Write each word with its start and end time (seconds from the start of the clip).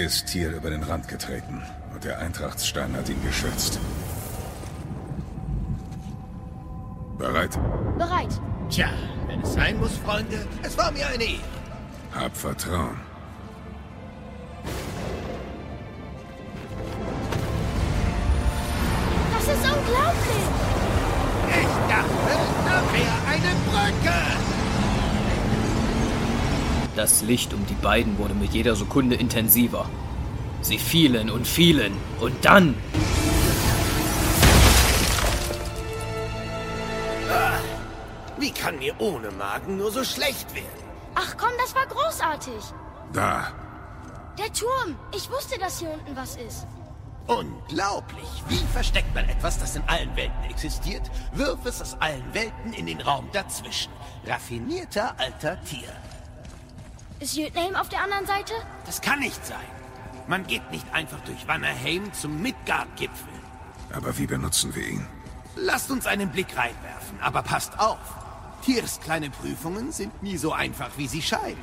ist 0.00 0.30
hier 0.30 0.50
über 0.50 0.70
den 0.70 0.82
Rand 0.82 1.06
getreten 1.08 1.62
und 1.92 2.04
der 2.04 2.18
Eintrachtsstein 2.18 2.96
hat 2.96 3.08
ihn 3.08 3.22
geschützt. 3.22 3.78
Bereit? 7.18 7.58
Bereit. 7.98 8.40
Tja, 8.70 8.88
wenn 9.26 9.40
es 9.42 9.52
sein 9.52 9.78
muss, 9.78 9.96
Freunde, 9.98 10.46
es 10.62 10.76
war 10.78 10.90
mir 10.92 11.06
eine 11.06 11.24
Ehre. 11.24 11.40
Hab 12.14 12.36
Vertrauen. 12.36 13.00
Das 19.34 19.42
ist 19.44 19.64
unglaublich. 19.64 20.44
Ich 21.48 21.74
dachte, 21.88 22.32
da 22.64 22.82
wäre 22.92 23.18
eine 23.28 23.54
Brücke. 23.66 24.51
Das 26.96 27.22
Licht 27.22 27.54
um 27.54 27.64
die 27.66 27.74
beiden 27.74 28.18
wurde 28.18 28.34
mit 28.34 28.52
jeder 28.52 28.76
Sekunde 28.76 29.16
intensiver. 29.16 29.88
Sie 30.60 30.78
fielen 30.78 31.30
und 31.30 31.46
fielen 31.46 31.94
und 32.20 32.44
dann 32.44 32.74
Wie 38.38 38.50
kann 38.50 38.76
mir 38.80 38.92
ohne 38.98 39.30
Magen 39.30 39.76
nur 39.76 39.92
so 39.92 40.02
schlecht 40.02 40.52
werden? 40.52 40.66
Ach 41.14 41.36
komm, 41.36 41.52
das 41.60 41.76
war 41.76 41.86
großartig. 41.86 42.62
Da. 43.12 43.52
Der 44.36 44.52
Turm. 44.52 44.96
Ich 45.14 45.30
wusste, 45.30 45.60
dass 45.60 45.78
hier 45.78 45.90
unten 45.90 46.16
was 46.16 46.34
ist. 46.36 46.66
Unglaublich. 47.28 48.26
Wie 48.48 48.64
versteckt 48.72 49.14
man 49.14 49.28
etwas, 49.28 49.60
das 49.60 49.76
in 49.76 49.82
allen 49.86 50.16
Welten 50.16 50.42
existiert? 50.50 51.08
Wirf 51.34 51.64
es 51.66 51.80
aus 51.80 51.96
allen 52.00 52.34
Welten 52.34 52.72
in 52.72 52.86
den 52.86 53.00
Raum 53.00 53.28
dazwischen. 53.32 53.92
Raffinierter 54.26 55.14
alter 55.18 55.62
Tier. 55.62 55.94
Ist 57.22 57.36
Jötnheim 57.36 57.76
auf 57.76 57.88
der 57.88 58.02
anderen 58.02 58.26
Seite? 58.26 58.52
Das 58.84 59.00
kann 59.00 59.20
nicht 59.20 59.46
sein. 59.46 59.70
Man 60.26 60.44
geht 60.44 60.68
nicht 60.72 60.92
einfach 60.92 61.20
durch 61.20 61.46
Wannerheim 61.46 62.12
zum 62.12 62.42
Midgard-Gipfel. 62.42 63.28
Aber 63.94 64.18
wie 64.18 64.26
benutzen 64.26 64.74
wir 64.74 64.88
ihn? 64.88 65.06
Lasst 65.54 65.92
uns 65.92 66.08
einen 66.08 66.30
Blick 66.30 66.48
reinwerfen, 66.56 67.20
aber 67.20 67.42
passt 67.44 67.78
auf. 67.78 68.00
Tiers 68.64 68.98
kleine 68.98 69.30
Prüfungen 69.30 69.92
sind 69.92 70.20
nie 70.24 70.36
so 70.36 70.52
einfach, 70.52 70.90
wie 70.96 71.06
sie 71.06 71.22
scheinen. 71.22 71.62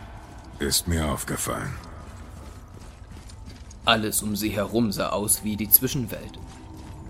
Ist 0.59 0.87
mir 0.87 1.11
aufgefallen. 1.11 1.75
alles 3.83 4.23
um 4.23 4.37
sie 4.37 4.51
herum 4.51 4.93
sah 4.93 5.09
aus 5.09 5.43
wie 5.43 5.57
die 5.57 5.69
Zwischenwelt. 5.69 6.39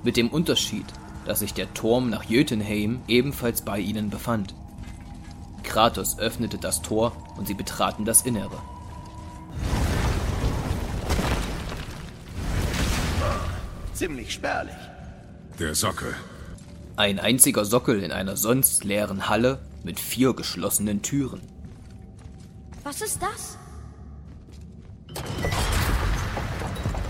Mit 0.02 0.18
dem 0.18 0.30
Unterschied, 0.30 0.86
dass 1.26 1.42
sich 1.42 1.54
der 1.54 1.72
Turm 1.76 2.10
nach 2.10 2.24
Jötunheim 2.24 3.02
ebenfalls 3.08 3.62
bei 3.62 3.78
ihnen 3.80 4.10
befand. 4.10 4.56
Kratos 5.64 6.18
öffnete 6.20 6.58
das 6.58 6.82
Tor 6.82 7.12
und 7.38 7.48
sie 7.48 7.54
betraten 7.54 8.06
das 8.06 8.24
Innere. 8.24 8.58
Ziemlich 13.94 14.34
spärlich. 14.34 14.76
Der 15.60 15.76
Sockel. 15.76 16.16
Ein 16.96 17.20
einziger 17.20 17.66
Sockel 17.66 18.02
in 18.02 18.12
einer 18.12 18.38
sonst 18.38 18.84
leeren 18.84 19.28
Halle 19.30 19.60
mit 19.84 20.00
vier 20.00 20.34
geschlossenen 20.34 21.02
Türen. 21.02 21.42
Was 22.84 23.02
ist 23.02 23.22
das? 23.22 23.58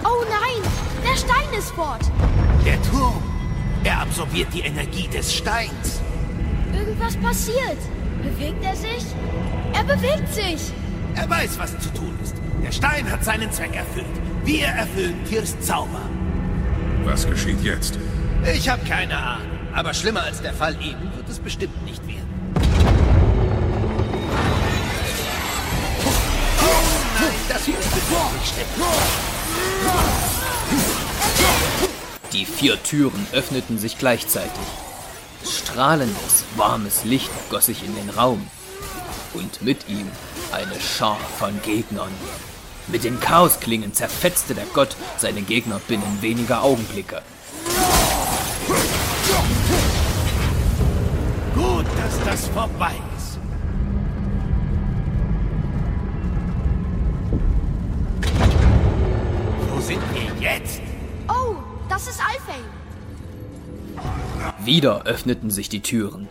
Oh 0.04 0.24
nein! 0.30 0.72
Der 1.04 1.16
Stein 1.16 1.58
ist 1.58 1.72
fort! 1.72 2.02
Der 2.66 2.82
Turm. 2.84 3.22
Er 3.84 4.02
absorbiert 4.02 4.54
die 4.54 4.62
Energie 4.62 5.08
des 5.08 5.34
Steins. 5.34 6.02
Irgendwas 6.74 7.16
passiert. 7.18 7.78
Bewegt 8.24 8.64
er 8.64 8.76
sich? 8.76 9.06
Er 9.74 9.84
bewegt 9.84 10.34
sich! 10.34 10.72
Er 11.16 11.30
weiß, 11.30 11.58
was 11.58 11.78
zu 11.80 11.90
tun 11.94 12.18
ist. 12.24 12.36
Der 12.64 12.72
Stein 12.72 13.10
hat 13.10 13.24
seinen 13.24 13.52
Zweck 13.52 13.76
erfüllt. 13.76 14.06
Wir 14.44 14.68
erfüllen 14.68 15.16
Tiers 15.28 15.60
Zauber. 15.62 16.02
Was 17.06 17.28
geschieht 17.28 17.62
jetzt? 17.64 17.98
Ich 18.54 18.70
habe 18.70 18.86
keine 18.86 19.18
Ahnung. 19.18 19.48
Aber 19.74 19.94
schlimmer 19.94 20.24
als 20.24 20.42
der 20.42 20.54
Fall 20.54 20.76
eben 20.76 21.12
wird 21.16 21.30
es 21.30 21.40
bestimmt 21.40 21.86
nicht 21.86 22.06
werden. 22.08 22.28
Oh 26.62 26.80
nein, 27.20 27.40
das 27.48 27.66
hier 27.66 27.80
ist 27.80 27.96
wirklich 27.96 28.50
schlimm. 28.50 28.68
Die 32.34 32.46
vier 32.46 32.82
Türen 32.84 33.28
öffneten 33.32 33.78
sich 33.78 33.98
gleichzeitig. 33.98 34.52
Strahlendes, 35.72 36.46
warmes 36.56 37.04
Licht 37.04 37.30
goss 37.52 37.68
sich 37.68 37.84
in 37.84 37.96
den 37.96 38.10
Raum. 38.10 38.50
Und 39.36 39.62
mit 39.62 39.88
ihm 39.88 40.08
eine 40.52 40.80
Schar 40.82 41.20
von 41.38 41.62
Gegnern. 41.62 42.12
Mit 42.88 43.04
den 43.04 43.20
Chaosklingen 43.20 43.94
zerfetzte 43.94 44.56
der 44.56 44.66
Gott 44.74 44.96
seine 45.18 45.44
Gegner 45.44 45.80
binnen 45.88 46.22
weniger 46.22 46.64
Augenblicke. 46.64 47.22
Gut, 51.54 51.86
dass 51.98 52.26
das 52.26 52.48
vorbei 52.48 52.96
ist. 53.18 53.40
Wo 59.70 59.80
sind 59.82 60.02
wir 60.14 60.42
jetzt? 60.42 60.82
Oh, 61.28 61.58
das 61.88 62.08
ist 62.08 62.20
Alfheim. 62.20 62.79
Wieder 64.64 65.06
öffneten 65.06 65.52
sich 65.52 65.70
die 65.70 65.82
Türen. 65.82 66.28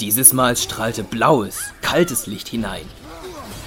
Dieses 0.00 0.32
Mal 0.32 0.56
strahlte 0.56 1.02
blaues, 1.02 1.58
kaltes 1.82 2.26
Licht 2.26 2.48
hinein. 2.48 2.84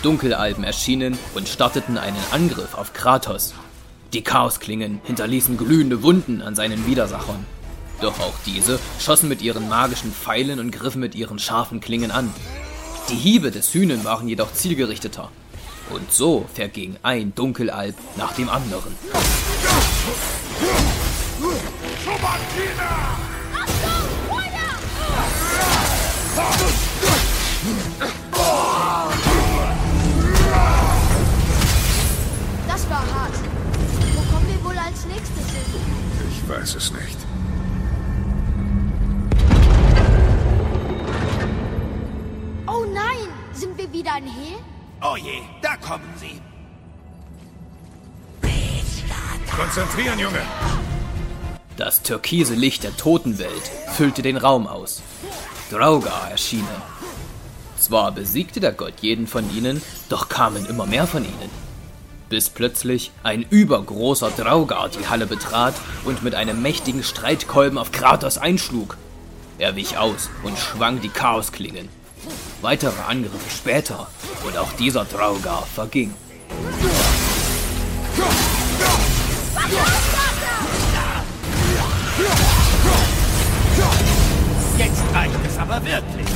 Dunkelalben 0.04 0.64
erschienen 0.64 1.18
und 1.36 1.50
starteten 1.50 1.98
einen 1.98 2.24
Angriff 2.32 2.76
auf 2.76 2.94
Kratos. 2.94 3.54
Die 4.14 4.24
Chaosklingen 4.24 5.02
hinterließen 5.04 5.58
glühende 5.58 6.02
Wunden 6.04 6.42
an 6.42 6.56
seinen 6.56 6.86
Widersachern. 6.88 7.46
Doch 8.02 8.20
auch 8.20 8.36
diese 8.46 8.80
schossen 9.00 9.28
mit 9.28 9.42
ihren 9.42 9.68
magischen 9.68 10.14
Pfeilen 10.14 10.60
und 10.60 10.72
griffen 10.72 11.02
mit 11.02 11.16
ihren 11.16 11.38
scharfen 11.38 11.82
Klingen 11.82 12.12
an. 12.12 12.34
Die 13.10 13.16
Hiebe 13.16 13.52
des 13.52 13.74
Hühnen 13.74 14.04
waren 14.06 14.28
jedoch 14.28 14.54
zielgerichteter. 14.54 15.30
Und 15.90 16.12
so 16.14 16.46
verging 16.54 16.98
ein 17.04 17.34
Dunkelalb 17.36 17.96
nach 18.16 18.34
dem 18.34 18.50
anderen. 18.50 18.96
Achtung, 22.22 23.29
Das 32.68 32.90
war 32.90 33.00
hart. 33.00 33.34
Wo 34.16 34.22
kommen 34.34 34.48
wir 34.48 34.64
wohl 34.64 34.78
als 34.78 35.06
nächstes 35.06 35.52
hin? 35.52 35.82
Ich 36.32 36.50
weiß 36.50 36.76
es 36.76 36.92
nicht. 36.92 37.18
Oh 42.68 42.86
nein! 42.94 43.28
Sind 43.54 43.78
wir 43.78 43.92
wieder 43.92 44.18
in 44.18 44.28
Hehl? 44.28 44.58
Oh 45.02 45.16
je, 45.16 45.42
da 45.62 45.76
kommen 45.78 46.14
sie. 46.20 46.42
Konzentrieren, 49.56 50.18
Junge! 50.20 50.42
Das 51.76 52.02
türkise 52.02 52.56
Licht 52.56 52.84
der 52.84 52.96
Totenwelt 52.96 53.72
füllte 53.96 54.22
den 54.22 54.38
Raum 54.38 54.68
aus. 54.68 55.02
Draugar 55.70 56.32
erschienen. 56.32 56.68
Zwar 57.78 58.12
besiegte 58.12 58.60
der 58.60 58.72
Gott 58.72 58.96
jeden 59.02 59.28
von 59.28 59.56
ihnen, 59.56 59.82
doch 60.10 60.28
kamen 60.28 60.66
immer 60.66 60.86
mehr 60.86 61.06
von 61.06 61.24
ihnen. 61.24 61.50
Bis 62.28 62.50
plötzlich 62.50 63.12
ein 63.24 63.44
übergroßer 63.44 64.32
Draugar 64.32 64.90
die 64.90 65.08
Halle 65.08 65.28
betrat 65.28 65.76
und 66.06 66.24
mit 66.24 66.36
einem 66.36 66.62
mächtigen 66.62 67.04
Streitkolben 67.04 67.78
auf 67.78 67.92
Kratos 67.92 68.38
einschlug. 68.38 68.98
Er 69.60 69.76
wich 69.76 69.98
aus 69.98 70.30
und 70.44 70.58
schwang 70.58 71.02
die 71.02 71.10
Chaosklingen. 71.10 71.90
Weitere 72.62 73.02
Angriffe 73.08 73.50
später 73.50 74.08
und 74.46 74.58
auch 74.58 74.74
dieser 74.74 75.06
Draugar 75.06 75.66
verging. 75.66 76.14
Jetzt 84.78 85.04
reicht 85.14 85.49
aber 85.70 85.86
wirklich. 85.86 86.28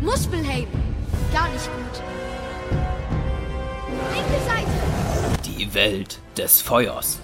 Muspelheim. 0.00 0.66
Gar 1.32 1.48
nicht 1.48 1.66
gut. 1.66 2.02
Linke 4.14 4.44
Seite. 4.46 5.58
Die 5.58 5.74
Welt 5.74 6.18
des 6.36 6.62
Feuers. 6.62 7.18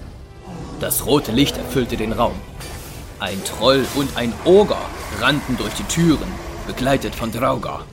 Das 0.80 1.06
rote 1.06 1.32
Licht 1.32 1.56
erfüllte 1.56 1.96
den 1.96 2.12
Raum. 2.12 2.34
Ein 3.18 3.42
Troll 3.44 3.86
und 3.96 4.16
ein 4.16 4.32
Oger 4.44 4.80
rannten 5.20 5.56
durch 5.58 5.74
die 5.74 5.84
Türen, 5.84 6.32
begleitet 6.66 7.14
von 7.14 7.32
Draugar. 7.32 7.84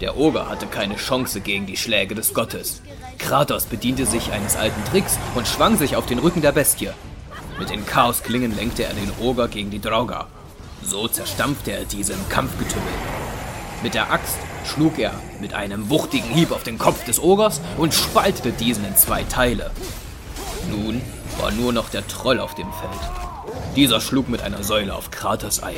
Der 0.00 0.16
Oger 0.16 0.48
hatte 0.48 0.66
keine 0.66 0.96
Chance 0.96 1.40
gegen 1.40 1.66
die 1.66 1.76
Schläge 1.76 2.14
des 2.14 2.34
Gottes. 2.34 2.82
Kratos 3.24 3.64
bediente 3.64 4.04
sich 4.04 4.32
eines 4.32 4.54
alten 4.54 4.84
Tricks 4.84 5.18
und 5.34 5.48
schwang 5.48 5.78
sich 5.78 5.96
auf 5.96 6.04
den 6.04 6.18
Rücken 6.18 6.42
der 6.42 6.52
Bestie. 6.52 6.90
Mit 7.58 7.70
den 7.70 7.86
Chaosklingen 7.86 8.54
lenkte 8.54 8.84
er 8.84 8.92
den 8.92 9.10
Oger 9.18 9.48
gegen 9.48 9.70
die 9.70 9.80
Draugar. 9.80 10.28
So 10.84 11.08
zerstampfte 11.08 11.72
er 11.72 11.84
diese 11.86 12.12
im 12.12 12.28
Kampfgetümmel. 12.28 12.92
Mit 13.82 13.94
der 13.94 14.12
Axt 14.12 14.36
schlug 14.66 14.98
er 14.98 15.12
mit 15.40 15.54
einem 15.54 15.88
wuchtigen 15.88 16.28
Hieb 16.28 16.52
auf 16.52 16.64
den 16.64 16.78
Kopf 16.78 17.04
des 17.04 17.18
Ogers 17.18 17.62
und 17.78 17.94
spaltete 17.94 18.52
diesen 18.52 18.84
in 18.84 18.96
zwei 18.96 19.22
Teile. 19.24 19.70
Nun 20.70 21.00
war 21.40 21.50
nur 21.50 21.72
noch 21.72 21.88
der 21.88 22.06
Troll 22.06 22.40
auf 22.40 22.54
dem 22.54 22.68
Feld. 22.72 23.10
Dieser 23.74 24.00
schlug 24.02 24.28
mit 24.28 24.42
einer 24.42 24.62
Säule 24.62 24.94
auf 24.94 25.10
Kratos 25.10 25.62
ein. 25.62 25.76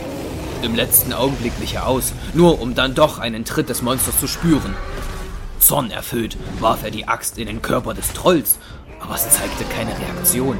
Im 0.63 0.75
letzten 0.75 1.13
Augenblick 1.13 1.53
wich 1.61 1.75
er 1.75 1.87
aus, 1.87 2.13
nur 2.35 2.61
um 2.61 2.75
dann 2.75 2.95
doch 2.95 3.19
einen 3.19 3.45
Tritt 3.45 3.69
des 3.69 3.83
Monsters 3.83 4.19
zu 4.19 4.27
spüren. 4.27 4.75
Zornerfüllt 5.67 6.37
warf 6.61 6.85
er 6.85 6.93
die 6.93 7.09
Axt 7.09 7.39
in 7.39 7.49
den 7.49 7.61
Körper 7.61 7.93
des 7.93 8.13
Trolls, 8.13 8.61
aber 9.01 9.17
es 9.17 9.29
zeigte 9.31 9.65
keine 9.65 9.99
Reaktion. 9.99 10.57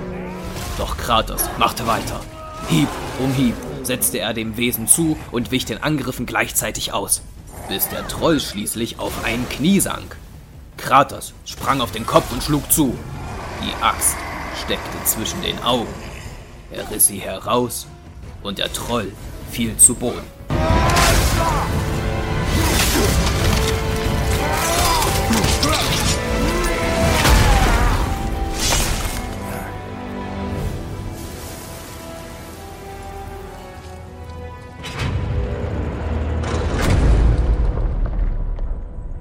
Doch 0.79 0.97
Kratos 0.97 1.45
machte 1.59 1.87
weiter. 1.87 2.21
Hieb 2.69 2.89
um 3.21 3.33
Hieb 3.33 3.55
setzte 3.85 4.19
er 4.19 4.35
dem 4.35 4.57
Wesen 4.57 4.89
zu 4.89 5.17
und 5.31 5.53
wich 5.53 5.65
den 5.65 5.81
Angriffen 5.81 6.27
gleichzeitig 6.27 6.93
aus, 6.93 7.23
bis 7.69 7.89
der 7.89 8.09
Troll 8.09 8.41
schließlich 8.41 8.99
auf 8.99 9.13
ein 9.25 9.49
Knie 9.49 9.79
sank. 9.79 10.17
Kratos 10.77 11.35
sprang 11.45 11.81
auf 11.81 11.93
den 11.93 12.05
Kopf 12.05 12.33
und 12.33 12.43
schlug 12.43 12.73
zu. 12.73 12.99
Die 13.63 13.85
Axt 13.85 14.17
steckte 14.65 15.05
zwischen 15.05 15.41
den 15.41 15.63
Augen. 15.63 15.95
Er 16.73 16.91
riss 16.91 17.07
sie 17.07 17.19
heraus 17.19 17.87
und 18.43 18.59
der 18.59 18.73
Troll 18.73 19.13
fiel 19.53 19.77
zu 19.77 19.95
Boden. 19.95 20.27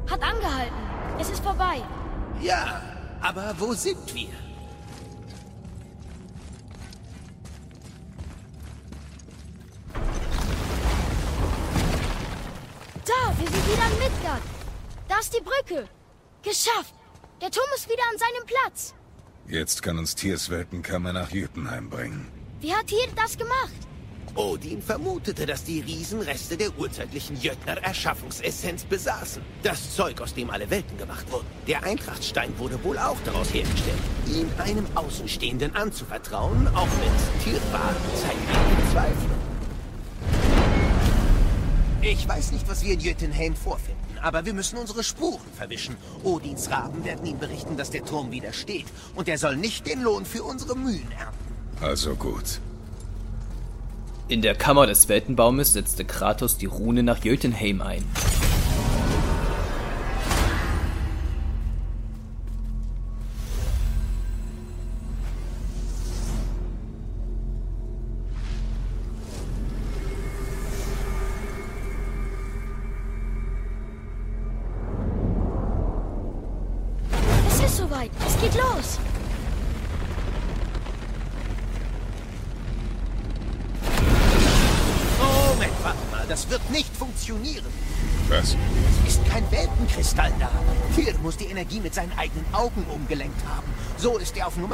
Hat 0.09 0.21
angehalten. 0.21 0.73
Es 1.19 1.29
ist 1.29 1.43
vorbei. 1.43 1.81
Ja, 2.41 2.81
aber 3.21 3.53
wo 3.57 3.73
sind 3.73 4.13
wir? 4.13 4.29
Geschafft. 16.65 16.95
Der 17.41 17.51
Turm 17.51 17.67
ist 17.75 17.87
wieder 17.87 18.01
an 18.11 18.17
seinem 18.17 18.45
Platz. 18.47 18.95
Jetzt 19.47 19.83
kann 19.83 19.99
uns 19.99 20.15
Tiers 20.15 20.49
Weltenkammer 20.49 21.13
nach 21.13 21.29
Jütenheim 21.29 21.89
bringen. 21.89 22.27
Wie 22.59 22.73
hat 22.73 22.87
Tyr 22.87 23.05
das 23.15 23.37
gemacht? 23.37 23.73
Odin 24.33 24.81
vermutete, 24.81 25.45
dass 25.45 25.63
die 25.63 25.81
Riesen 25.81 26.21
Reste 26.21 26.57
der 26.57 26.75
urzeitlichen 26.77 27.39
Jötner 27.39 27.77
Erschaffungsessenz 27.83 28.83
besaßen. 28.85 29.43
Das 29.61 29.95
Zeug, 29.95 30.19
aus 30.21 30.33
dem 30.33 30.49
alle 30.49 30.69
Welten 30.69 30.97
gemacht 30.97 31.31
wurden. 31.31 31.45
Der 31.67 31.83
Eintrachtstein 31.83 32.57
wurde 32.57 32.83
wohl 32.83 32.97
auch 32.97 33.17
daraus 33.25 33.53
hergestellt. 33.53 33.99
Ihn 34.27 34.49
einem 34.57 34.87
Außenstehenden 34.95 35.75
anzuvertrauen, 35.75 36.67
auch 36.69 36.87
wenn 36.99 37.15
es 37.15 37.43
Tyr 37.43 37.61
war, 37.71 37.95
zeigt 38.15 38.49
wenig 38.49 38.91
Zweifel. 38.91 39.29
Ich 42.01 42.27
weiß 42.27 42.51
nicht, 42.51 42.67
was 42.67 42.83
wir 42.83 42.93
in 42.93 42.99
Jötunheim 42.99 43.55
vorfinden, 43.55 44.04
aber 44.25 44.43
wir 44.43 44.53
müssen 44.53 44.77
unsere 44.77 45.03
Spuren 45.03 45.45
verwischen. 45.55 45.95
Odins 46.23 46.71
Raben 46.71 47.05
werden 47.05 47.27
ihm 47.27 47.37
berichten, 47.37 47.77
dass 47.77 47.91
der 47.91 48.03
Turm 48.03 48.31
wieder 48.31 48.53
steht. 48.53 48.87
Und 49.13 49.27
er 49.27 49.37
soll 49.37 49.55
nicht 49.55 49.85
den 49.85 50.01
Lohn 50.01 50.25
für 50.25 50.43
unsere 50.43 50.75
Mühen 50.75 51.11
ernten. 51.11 51.55
Also 51.79 52.15
gut. 52.15 52.59
In 54.27 54.41
der 54.41 54.55
Kammer 54.55 54.87
des 54.87 55.07
Weltenbaumes 55.09 55.73
setzte 55.73 56.05
Kratos 56.05 56.57
die 56.57 56.65
Rune 56.65 57.03
nach 57.03 57.23
Jötunheim 57.23 57.81
ein. 57.83 58.03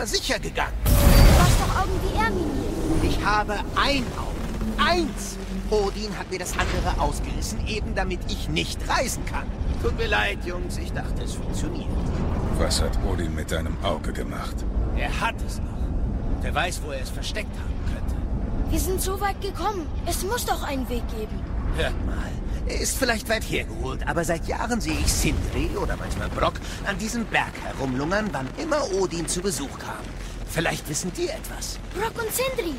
Nummer 0.01 0.07
sicher 0.07 0.39
gegangen. 0.39 0.73
Du 0.83 1.43
hast 1.43 1.59
doch 1.59 1.81
Augen 1.81 1.91
wie 2.01 2.17
er, 2.17 2.31
Mimir. 2.31 3.03
Ich 3.03 3.23
habe 3.23 3.53
ein 3.75 4.03
Auge. 4.17 4.83
Eins. 4.83 5.37
Odin 5.69 6.17
hat 6.17 6.31
mir 6.31 6.39
das 6.39 6.53
andere 6.53 6.99
ausgerissen, 6.99 7.65
eben 7.67 7.93
damit 7.93 8.19
ich 8.27 8.49
nicht 8.49 8.79
reisen 8.89 9.23
kann. 9.25 9.45
Tut 9.83 9.95
mir 9.97 10.07
leid, 10.07 10.39
Jungs, 10.43 10.77
ich 10.79 10.91
dachte, 10.91 11.21
es 11.23 11.35
funktioniert. 11.35 11.87
Was 12.57 12.81
hat 12.81 12.97
Odin 13.07 13.35
mit 13.35 13.51
deinem 13.51 13.77
Auge 13.83 14.11
gemacht? 14.11 14.55
Er 14.97 15.21
hat 15.21 15.35
es 15.45 15.59
noch. 15.59 15.65
Wer 16.41 16.55
weiß, 16.55 16.81
wo 16.83 16.91
er 16.91 17.01
es 17.01 17.09
versteckt 17.11 17.55
haben 17.59 17.93
könnte. 17.93 18.71
Wir 18.71 18.79
sind 18.79 19.01
so 19.01 19.21
weit 19.21 19.39
gekommen. 19.39 19.85
Es 20.07 20.23
muss 20.23 20.45
doch 20.45 20.63
einen 20.63 20.89
Weg 20.89 21.07
geben. 21.09 21.39
Hört 21.77 22.05
mal, 22.07 22.31
ist 22.67 22.97
vielleicht 22.97 23.29
weit 23.29 23.43
hergeholt, 23.43 24.07
aber 24.07 24.23
seit 24.23 24.47
Jahren 24.47 24.81
sehe 24.81 24.97
ich 24.99 25.11
Sindri 25.11 25.69
oder 25.81 25.97
manchmal 25.97 26.29
Brock 26.29 26.53
an 26.85 26.97
diesem 26.97 27.25
Berg 27.25 27.53
herumlungern, 27.63 28.29
wann 28.31 28.47
immer 28.61 28.83
Odin 28.93 29.27
zu 29.27 29.41
Besuch 29.41 29.77
kam. 29.79 30.03
Vielleicht 30.49 30.87
wissen 30.89 31.11
die 31.15 31.27
etwas. 31.29 31.79
Brock 31.93 32.23
und 32.23 32.33
Sindri. 32.33 32.75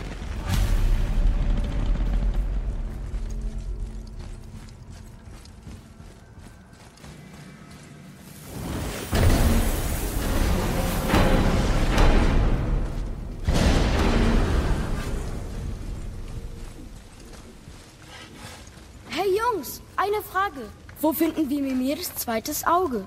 Mimirs 21.93 22.15
zweites 22.15 22.67
Auge? 22.67 23.07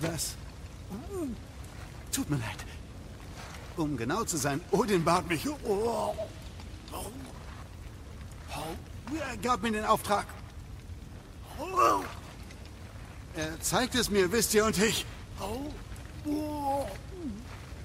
Was? 0.00 0.34
Tut 2.12 2.28
mir 2.28 2.36
leid. 2.36 2.66
Um 3.76 3.96
genau 3.96 4.24
zu 4.24 4.36
sein, 4.36 4.60
Odin 4.70 5.02
bat 5.02 5.26
mich. 5.28 5.48
Oh, 5.64 6.14
er 9.18 9.36
gab 9.38 9.62
mir 9.62 9.72
den 9.72 9.84
Auftrag. 9.84 10.26
Er 13.34 13.60
zeigt 13.60 13.94
es 13.94 14.10
mir, 14.10 14.30
wisst 14.30 14.52
ihr, 14.52 14.66
und 14.66 14.76
ich. 14.76 15.06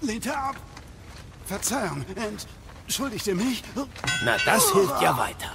Lehnte 0.02 0.38
ab. 0.38 0.58
Verzeihung, 1.46 2.04
entschuldigte 2.88 3.36
mich. 3.36 3.64
Na, 4.24 4.38
das 4.46 4.72
hilft 4.72 5.02
ja 5.02 5.18
weiter. 5.18 5.52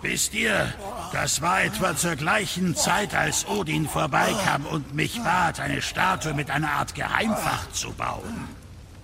Wisst 0.00 0.32
ihr, 0.32 0.72
das 1.12 1.42
war 1.42 1.64
etwa 1.64 1.96
zur 1.96 2.14
gleichen 2.14 2.76
Zeit, 2.76 3.14
als 3.14 3.46
Odin 3.48 3.88
vorbeikam 3.88 4.64
und 4.66 4.94
mich 4.94 5.20
bat, 5.22 5.58
eine 5.58 5.82
Statue 5.82 6.32
mit 6.32 6.50
einer 6.50 6.70
Art 6.70 6.94
Geheimfach 6.94 7.70
zu 7.72 7.92
bauen. 7.92 8.48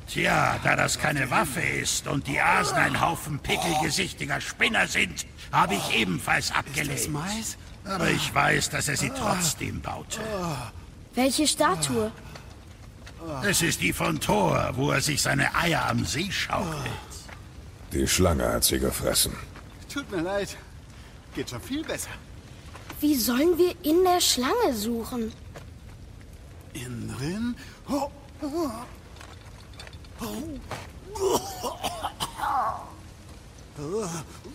Tja, 0.09 0.57
da 0.63 0.77
das 0.77 1.01
keine 1.01 1.29
Waffe 1.33 1.61
ist 1.61 2.07
und 2.07 2.29
die 2.29 2.41
Asen 2.41 2.77
ein 2.77 3.01
Haufen 3.01 3.41
pickelgesichtiger 3.41 4.41
Spinner 4.41 4.87
sind, 4.87 5.27
habe 5.51 5.75
ich 5.75 5.99
ebenfalls 5.99 6.53
abgelehnt. 6.53 7.13
Mais? 7.13 7.59
Aber 7.85 8.09
ich 8.09 8.33
weiß, 8.33 8.71
dass 8.71 8.89
er 8.89 8.97
sie 8.97 9.11
trotzdem 9.11 9.81
baute. 9.81 10.21
Welche 11.15 11.49
Statue? 11.49 12.13
Es 13.43 13.63
ist 13.63 13.81
die 13.81 13.93
von 13.93 14.21
Thor, 14.21 14.71
wo 14.75 14.93
er 14.93 15.01
sich 15.01 15.21
seine 15.23 15.53
Eier 15.57 15.89
am 15.89 16.05
See 16.05 16.31
schaukelt. 16.31 17.06
Die 17.93 18.07
Schlange 18.07 18.53
hat 18.53 18.65
sie 18.65 18.79
gefressen. 18.79 19.33
Tut 19.93 20.11
mir 20.11 20.23
leid. 20.23 20.57
Geht 21.35 21.51
schon 21.51 21.61
viel 21.61 21.85
besser. 21.85 22.11
Wie 23.01 23.15
sollen 23.15 23.59
wir 23.59 23.75
in 23.83 24.05
der 24.05 24.21
Schlange 24.21 24.75
suchen? 24.75 25.33
Innen 26.73 27.15
drin. 27.17 27.57
Oh, 27.89 28.11
oh. 28.43 28.71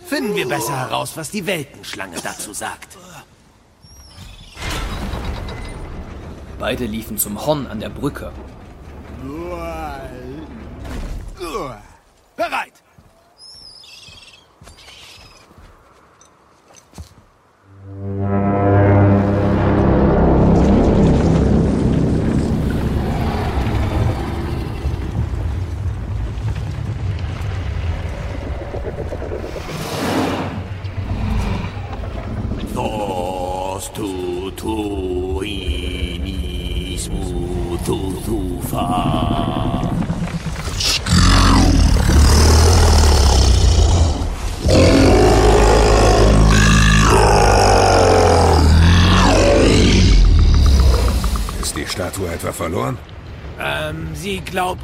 Finden 0.06 0.34
wir 0.34 0.48
besser 0.48 0.76
heraus, 0.76 1.16
was 1.16 1.30
die 1.30 1.46
Weltenschlange 1.46 2.20
dazu 2.20 2.52
sagt. 2.52 2.98
Beide 6.58 6.86
liefen 6.86 7.18
zum 7.18 7.44
Horn 7.44 7.66
an 7.66 7.80
der 7.80 7.88
Brücke. 7.88 8.32
Bereit! 12.36 12.71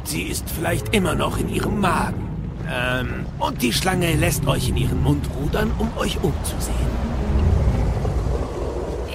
Sie 0.09 0.23
ist 0.23 0.49
vielleicht 0.49 0.95
immer 0.95 1.15
noch 1.15 1.37
in 1.37 1.49
ihrem 1.49 1.79
Magen. 1.79 2.25
Ähm, 2.69 3.25
und 3.37 3.61
die 3.61 3.73
Schlange 3.73 4.15
lässt 4.15 4.45
euch 4.47 4.69
in 4.69 4.77
ihren 4.77 5.01
Mund 5.03 5.25
rudern, 5.39 5.71
um 5.77 5.95
euch 5.97 6.17
umzusehen. 6.21 6.75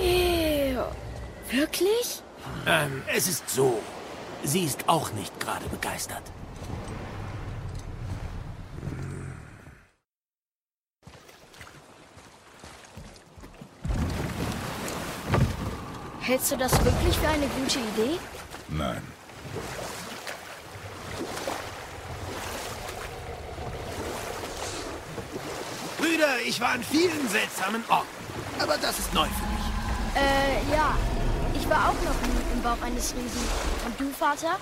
Ew. 0.01 0.83
Wirklich? 1.51 2.23
Ähm, 2.67 3.03
es 3.15 3.29
ist 3.29 3.51
so. 3.51 3.81
Sie 4.45 4.65
ist 4.65 4.89
auch 4.89 5.13
nicht 5.13 5.39
gerade 5.41 5.67
begeistert. 5.69 6.23
Hältst 16.21 16.53
du 16.53 16.57
das 16.57 16.73
wirklich 16.85 17.19
für 17.19 17.29
eine 17.29 17.47
gute 17.47 17.79
Idee? 17.79 18.19
Nein. 18.71 19.03
Ich 26.47 26.61
war 26.61 26.71
an 26.71 26.83
vielen 26.83 27.29
seltsamen 27.29 27.83
Orten. 27.89 28.07
Aber 28.61 28.77
das 28.77 28.99
ist 28.99 29.13
neu 29.15 29.27
für 29.27 29.47
mich. 29.55 29.65
Äh, 30.17 30.75
ja. 30.75 30.97
Ich 31.55 31.71
war 31.71 31.89
auch 31.89 31.95
noch 32.05 32.21
nie 32.29 32.53
im 32.53 32.63
Bauch 32.63 32.83
eines 32.85 33.15
Riesen. 33.15 33.43
Und 33.87 33.99
du, 33.99 34.11
Vater? 34.11 34.59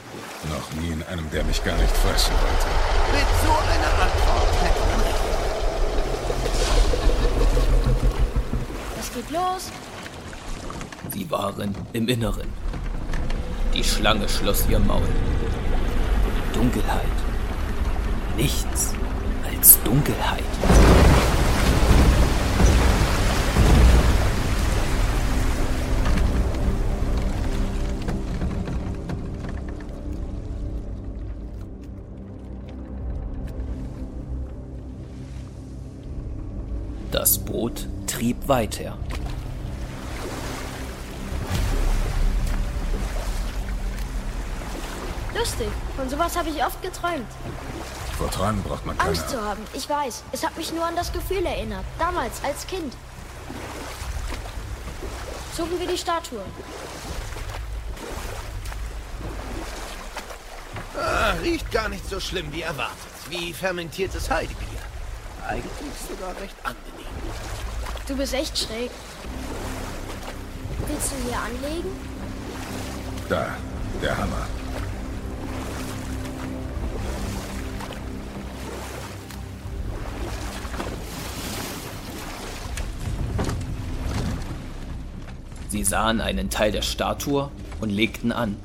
Noch 0.51 0.81
nie 0.81 0.93
in 0.93 1.03
einem, 1.05 1.29
der 1.31 1.43
mich 1.45 1.65
gar 1.65 1.77
nicht 1.77 1.97
fressen 1.97 2.33
wollte. 2.33 2.67
Mit 3.13 3.27
so 3.45 3.53
einer 3.53 3.93
Antwort 4.05 4.55
hätte 4.63 4.81
man 4.91 5.01
recht. 5.01 5.23
Was 8.99 9.13
geht 9.13 9.31
los? 9.31 9.71
Sie 11.11 11.31
waren 11.31 11.75
im 11.93 12.09
Inneren. 12.09 12.49
Die 13.75 13.85
Schlange 13.85 14.29
schloss 14.29 14.65
ihr 14.69 14.79
Maul. 14.79 15.09
Dunkelheit. 16.53 17.07
Nichts 18.37 18.95
als 19.51 19.83
Dunkelheit. 19.83 20.45
Weiter. 38.49 38.97
Lustig. 45.35 45.69
Von 45.97 46.09
sowas 46.09 46.37
habe 46.37 46.51
ich 46.51 46.65
oft 46.65 46.81
geträumt. 46.83 47.27
Vor 48.19 48.31
Träumen 48.31 48.63
braucht 48.63 48.87
man 48.87 48.97
keine... 48.97 49.11
Angst 49.11 49.31
zu 49.31 49.43
haben. 49.43 49.63
Ich 49.73 49.89
weiß. 49.89 50.23
Es 50.33 50.45
hat 50.45 50.57
mich 50.57 50.73
nur 50.73 50.85
an 50.85 50.95
das 50.95 51.13
Gefühl 51.13 51.45
erinnert. 51.45 51.85
Damals, 51.99 52.43
als 52.45 52.67
Kind. 52.67 52.95
Suchen 55.57 55.79
wir 55.79 55.87
die 55.87 55.99
Statue. 55.99 56.43
Ah, 60.97 61.33
riecht 61.43 61.71
gar 61.73 61.89
nicht 61.89 62.09
so 62.09 62.21
schlimm 62.21 62.53
wie 62.53 62.63
erwartet. 62.63 62.97
Wie 63.29 63.53
fermentiertes 63.53 64.31
Heidebier. 64.31 64.79
Eigentlich 65.49 65.73
sogar 66.09 66.31
recht 66.41 66.55
angenehm. 66.63 66.92
Du 68.13 68.19
bist 68.19 68.35
echt 68.35 68.59
schräg. 68.59 68.91
Willst 70.87 71.13
du 71.13 71.17
hier 71.27 71.39
anlegen? 71.39 71.89
Da, 73.31 73.57
der 74.03 74.19
Hammer. 74.19 74.47
Sie 85.71 85.83
sahen 85.83 86.21
einen 86.21 86.51
Teil 86.51 86.71
der 86.71 86.83
Statue 86.83 87.51
und 87.81 87.89
legten 87.89 88.31
an. 88.31 88.59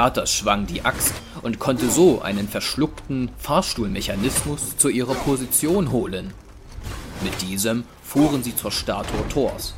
Kratos 0.00 0.32
schwang 0.32 0.66
die 0.66 0.82
Axt 0.82 1.12
und 1.42 1.58
konnte 1.58 1.90
so 1.90 2.22
einen 2.22 2.48
verschluckten 2.48 3.30
Fahrstuhlmechanismus 3.36 4.78
zu 4.78 4.88
ihrer 4.88 5.12
Position 5.12 5.92
holen. 5.92 6.32
Mit 7.22 7.42
diesem 7.42 7.84
fuhren 8.02 8.42
sie 8.42 8.56
zur 8.56 8.72
Statue 8.72 9.28
Thors. 9.28 9.74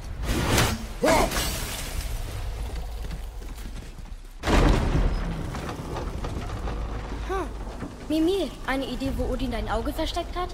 Mimir, 8.09 8.47
eine 8.69 8.87
Idee, 8.87 9.11
wo 9.17 9.25
Odin 9.25 9.51
dein 9.51 9.69
Auge 9.69 9.93
versteckt 9.93 10.37
hat? 10.37 10.51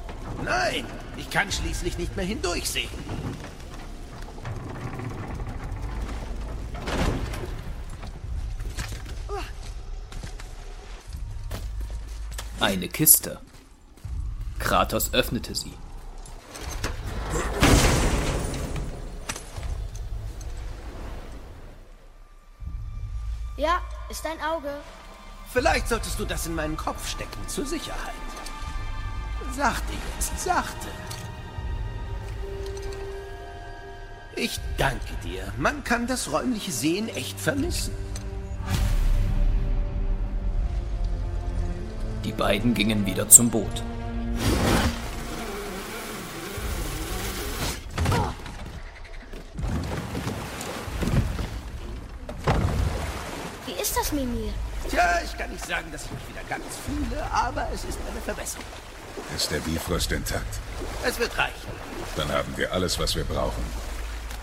Nein, 0.46 0.86
ich 1.18 1.28
kann 1.28 1.52
schließlich 1.52 1.98
nicht 1.98 2.16
mehr 2.16 2.24
hindurchsehen. 2.24 2.88
Eine 12.60 12.88
Kiste. 12.88 13.38
Kratos 14.58 15.14
öffnete 15.14 15.54
sie. 15.54 15.72
Ja, 23.56 23.80
ist 24.10 24.24
dein 24.24 24.40
Auge. 24.40 24.74
Vielleicht 25.52 25.88
solltest 25.88 26.18
du 26.18 26.24
das 26.24 26.46
in 26.46 26.56
meinen 26.56 26.76
Kopf 26.76 27.08
stecken, 27.08 27.46
zur 27.46 27.64
Sicherheit. 27.64 28.14
Sachte 29.56 29.92
jetzt, 30.16 30.38
sachte. 30.40 30.88
Ich 34.34 34.58
danke 34.76 35.14
dir. 35.22 35.52
Man 35.58 35.84
kann 35.84 36.08
das 36.08 36.32
räumliche 36.32 36.72
Sehen 36.72 37.08
echt 37.08 37.38
vermissen. 37.38 37.94
Beiden 42.38 42.72
gingen 42.72 43.04
wieder 43.04 43.28
zum 43.28 43.50
Boot. 43.50 43.82
Wie 53.66 53.72
ist 53.72 53.94
das, 53.94 54.12
Mimir? 54.12 54.54
Tja, 54.88 55.20
ich 55.22 55.36
kann 55.36 55.50
nicht 55.50 55.66
sagen, 55.66 55.92
dass 55.92 56.04
ich 56.06 56.12
mich 56.12 56.28
wieder 56.30 56.44
ganz 56.48 56.64
fühle, 56.86 57.22
aber 57.30 57.68
es 57.74 57.84
ist 57.84 57.98
eine 58.10 58.20
Verbesserung. 58.22 58.64
Ist 59.36 59.50
der 59.50 59.58
Bifrost 59.58 60.10
intakt? 60.12 60.58
Es 61.04 61.18
wird 61.18 61.36
reichen. 61.36 61.52
Dann 62.16 62.30
haben 62.32 62.56
wir 62.56 62.72
alles, 62.72 62.98
was 62.98 63.14
wir 63.16 63.24
brauchen. 63.24 63.62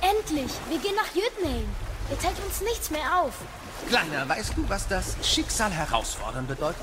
Endlich! 0.01 0.51
Wir 0.69 0.79
gehen 0.79 0.95
nach 0.95 1.15
Jütnheim. 1.15 1.65
Jetzt 2.11 2.25
hält 2.25 2.35
uns 2.45 2.61
nichts 2.61 2.91
mehr 2.91 3.21
auf. 3.21 3.33
Kleiner, 3.87 4.27
weißt 4.27 4.53
du, 4.55 4.69
was 4.69 4.87
das 4.87 5.15
Schicksal 5.23 5.71
herausfordern 5.71 6.45
bedeutet? 6.45 6.81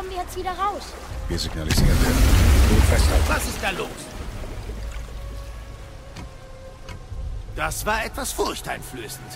Kommen 0.00 0.12
wir 0.12 0.22
jetzt 0.22 0.34
wieder 0.34 0.52
raus? 0.52 0.94
Wir 1.28 1.38
signalisieren 1.38 1.88
werden. 1.88 2.16
Gut 2.70 2.82
festhalten. 2.84 3.24
Was 3.28 3.44
ist 3.44 3.58
da 3.60 3.70
los? 3.70 3.88
Das 7.54 7.84
war 7.84 8.02
etwas 8.06 8.32
furchteinflößend. 8.32 9.26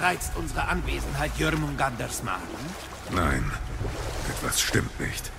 Reizt 0.00 0.30
unsere 0.36 0.68
Anwesenheit 0.68 1.32
Jörmunganders 1.38 2.22
Magen? 2.22 2.40
Nein, 3.10 3.50
etwas 4.30 4.60
stimmt 4.60 5.00
nicht. 5.00 5.32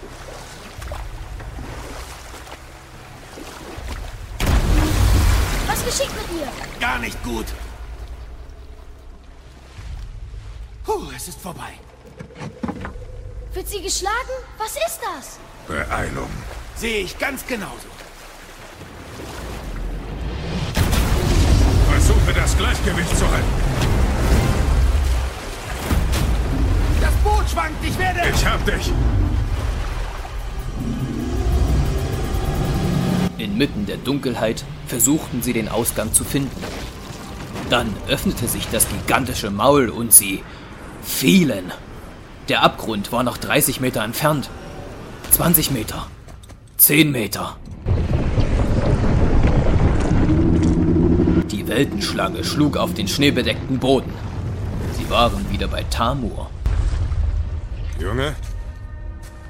geschickt 5.86 6.12
mit 6.15 6.41
ihr? 6.41 6.47
Gar 6.81 7.00
nicht 7.00 7.24
gut. 7.24 7.45
Puh, 10.83 11.09
es 11.15 11.29
ist 11.29 11.39
vorbei. 11.39 11.75
Wird 13.58 13.70
sie 13.70 13.82
geschlagen? 13.82 14.14
Was 14.60 14.76
ist 14.76 15.00
das? 15.02 15.40
Beeilung. 15.68 16.30
Sehe 16.76 17.00
ich 17.00 17.18
ganz 17.18 17.44
genauso. 17.48 17.88
Versuche 21.90 22.34
das 22.36 22.56
Gleichgewicht 22.56 23.18
zu 23.18 23.28
halten. 23.28 23.48
Das 27.02 27.14
Boot 27.24 27.50
schwankt, 27.50 27.84
ich 27.84 27.98
werde... 27.98 28.20
Ich 28.30 28.46
hab 28.46 28.64
dich. 28.64 28.92
Inmitten 33.40 33.88
der 33.88 33.98
Dunkelheit 33.98 34.66
versuchten 34.86 35.42
sie 35.42 35.54
den 35.54 35.68
Ausgang 35.68 36.14
zu 36.14 36.24
finden. 36.24 36.64
Dann 37.72 37.92
öffnete 38.08 38.48
sich 38.48 38.68
das 38.72 38.88
gigantische 38.88 39.50
Maul 39.50 39.90
und 39.90 40.14
sie 40.14 40.44
fielen. 41.02 41.72
Der 42.50 42.63
Abgrund 42.63 43.12
war 43.12 43.24
noch 43.24 43.38
30 43.38 43.80
Meter 43.82 44.04
entfernt. 44.04 44.50
20 45.32 45.72
Meter. 45.72 46.08
10 46.77 47.12
Meter. 47.12 47.58
Die 51.51 51.68
Weltenschlange 51.68 52.44
schlug 52.44 52.77
auf 52.77 52.94
den 52.94 53.08
schneebedeckten 53.08 53.80
Boden. 53.80 54.13
Sie 54.94 55.10
waren 55.10 55.50
wieder 55.51 55.68
bei 55.68 55.84
Tamur. 55.84 56.50
Junge? 58.00 58.36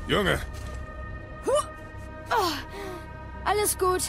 Junge, 0.07 0.39
Alles 3.47 3.77
gut. 3.77 4.03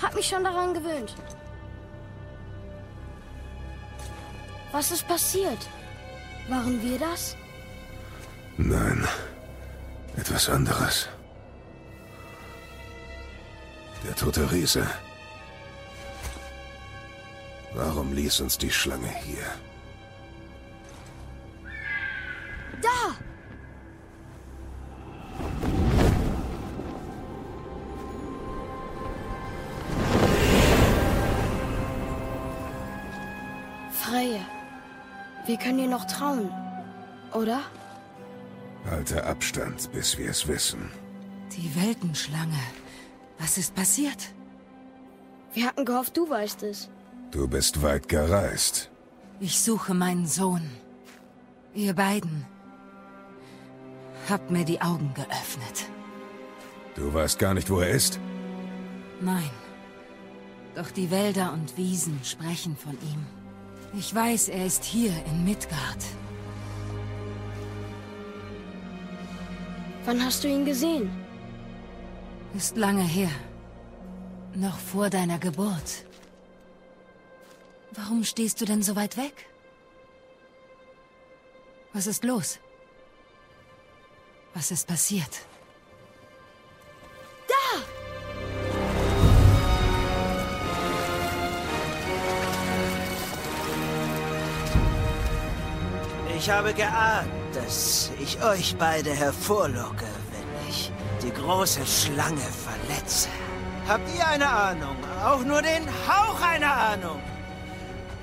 Hab 0.00 0.14
mich 0.14 0.26
schon 0.26 0.44
daran 0.44 0.74
gewöhnt. 0.74 1.14
Was 4.70 4.90
ist 4.90 5.08
passiert? 5.08 5.58
Waren 6.48 6.82
wir 6.82 6.98
das? 6.98 7.36
Nein, 8.58 9.06
etwas 10.16 10.48
anderes. 10.48 11.08
Der 14.04 14.14
tote 14.14 14.50
Riese. 14.50 14.86
Warum 17.74 18.12
ließ 18.12 18.40
uns 18.40 18.58
die 18.58 18.70
Schlange 18.70 19.08
hier? 19.08 19.46
Da! 22.82 23.16
Freya, 33.92 34.40
wir 35.46 35.56
können 35.56 35.78
ihr 35.78 35.88
noch 35.88 36.04
trauen, 36.04 36.50
oder? 37.32 37.60
Halte 38.90 39.24
Abstand, 39.24 39.90
bis 39.92 40.18
wir 40.18 40.30
es 40.30 40.48
wissen. 40.48 40.90
Die 41.56 41.74
Weltenschlange. 41.76 42.58
Was 43.38 43.58
ist 43.58 43.74
passiert? 43.74 44.32
Wir 45.54 45.66
hatten 45.66 45.84
gehofft, 45.84 46.16
du 46.16 46.28
weißt 46.28 46.62
es. 46.64 46.88
Du 47.30 47.46
bist 47.48 47.82
weit 47.82 48.08
gereist. 48.08 48.90
Ich 49.40 49.60
suche 49.60 49.94
meinen 49.94 50.26
Sohn. 50.26 50.62
Ihr 51.74 51.94
beiden 51.94 52.46
habt 54.28 54.50
mir 54.50 54.64
die 54.64 54.80
Augen 54.80 55.12
geöffnet. 55.14 55.86
Du 56.94 57.12
weißt 57.12 57.38
gar 57.38 57.54
nicht, 57.54 57.70
wo 57.70 57.80
er 57.80 57.90
ist? 57.90 58.20
Nein. 59.20 59.50
Doch 60.74 60.90
die 60.90 61.10
Wälder 61.10 61.52
und 61.52 61.76
Wiesen 61.76 62.18
sprechen 62.24 62.76
von 62.76 62.92
ihm. 62.92 63.26
Ich 63.98 64.14
weiß, 64.14 64.48
er 64.48 64.66
ist 64.66 64.84
hier 64.84 65.12
in 65.26 65.44
Midgard. 65.44 66.04
Wann 70.04 70.24
hast 70.24 70.42
du 70.42 70.48
ihn 70.48 70.64
gesehen? 70.64 71.10
Ist 72.54 72.76
lange 72.76 73.02
her. 73.02 73.30
Noch 74.54 74.78
vor 74.78 75.10
deiner 75.10 75.38
Geburt. 75.38 76.04
Warum 77.92 78.24
stehst 78.24 78.60
du 78.60 78.64
denn 78.64 78.82
so 78.82 78.96
weit 78.96 79.16
weg? 79.16 79.46
Was 81.92 82.06
ist 82.06 82.24
los? 82.24 82.58
Was 84.54 84.70
ist 84.70 84.86
passiert? 84.88 85.46
Ich 96.44 96.50
habe 96.50 96.74
geahnt, 96.74 97.30
dass 97.54 98.10
ich 98.20 98.42
euch 98.42 98.74
beide 98.76 99.10
hervorlocke, 99.10 100.08
wenn 100.32 100.68
ich 100.68 100.90
die 101.22 101.30
große 101.30 101.86
Schlange 101.86 102.40
verletze. 102.40 103.28
Habt 103.86 104.12
ihr 104.12 104.26
eine 104.26 104.48
Ahnung, 104.48 104.96
auch 105.24 105.44
nur 105.44 105.62
den 105.62 105.86
Hauch 106.08 106.42
einer 106.42 106.76
Ahnung, 106.76 107.20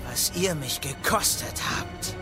was 0.09 0.33
ihr 0.35 0.53
mich 0.53 0.81
gekostet 0.81 1.61
habt? 1.77 2.17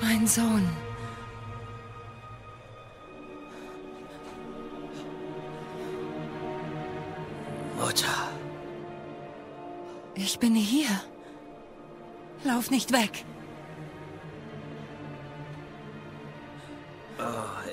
Mein 0.00 0.26
Sohn. 0.26 0.87
Ich 10.28 10.38
bin 10.38 10.54
hier. 10.54 10.90
Lauf 12.44 12.70
nicht 12.70 12.92
weg. 12.92 13.24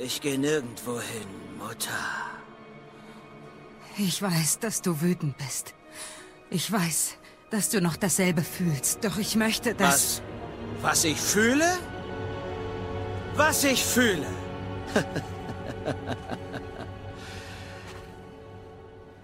ich 0.01 0.21
gehe 0.21 0.39
nirgendwo 0.39 0.93
hin, 0.93 1.27
Mutter. 1.57 2.05
Ich 3.97 4.21
weiß, 4.21 4.59
dass 4.59 4.81
du 4.81 5.01
wütend 5.01 5.37
bist. 5.37 5.73
Ich 6.49 6.71
weiß, 6.71 7.17
dass 7.49 7.71
du 7.71 7.81
noch 7.81 7.97
dasselbe 7.97 8.41
fühlst. 8.41 9.03
Doch 9.03 9.17
ich 9.17 9.35
möchte, 9.35 9.75
dass... 9.75 10.21
Was? 10.81 10.91
Was 10.91 11.03
ich 11.03 11.19
fühle? 11.19 11.77
Was 13.35 13.65
ich 13.65 13.83
fühle? 13.83 14.27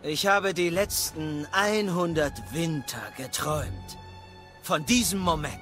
ich 0.03 0.25
habe 0.27 0.53
die 0.53 0.69
letzten 0.69 1.45
100 1.51 2.53
Winter 2.53 3.01
geträumt. 3.17 3.97
Von 4.63 4.85
diesem 4.85 5.19
Moment. 5.19 5.59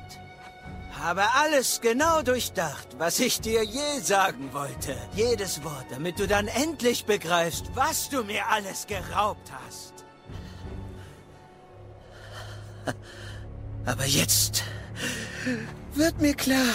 Habe 1.00 1.24
alles 1.34 1.80
genau 1.82 2.22
durchdacht, 2.22 2.88
was 2.98 3.20
ich 3.20 3.40
dir 3.40 3.64
je 3.64 4.00
sagen 4.02 4.52
wollte. 4.54 4.98
Jedes 5.16 5.64
Wort, 5.64 5.86
damit 5.92 6.20
du 6.20 6.28
dann 6.28 6.48
endlich 6.48 7.06
begreifst, 7.06 7.66
was 7.74 8.10
du 8.10 8.24
mir 8.24 8.48
alles 8.48 8.86
geraubt 8.88 9.50
hast. 9.66 9.94
Aber 13.86 14.06
jetzt 14.06 14.64
wird 15.94 16.20
mir 16.22 16.36
klar, 16.36 16.74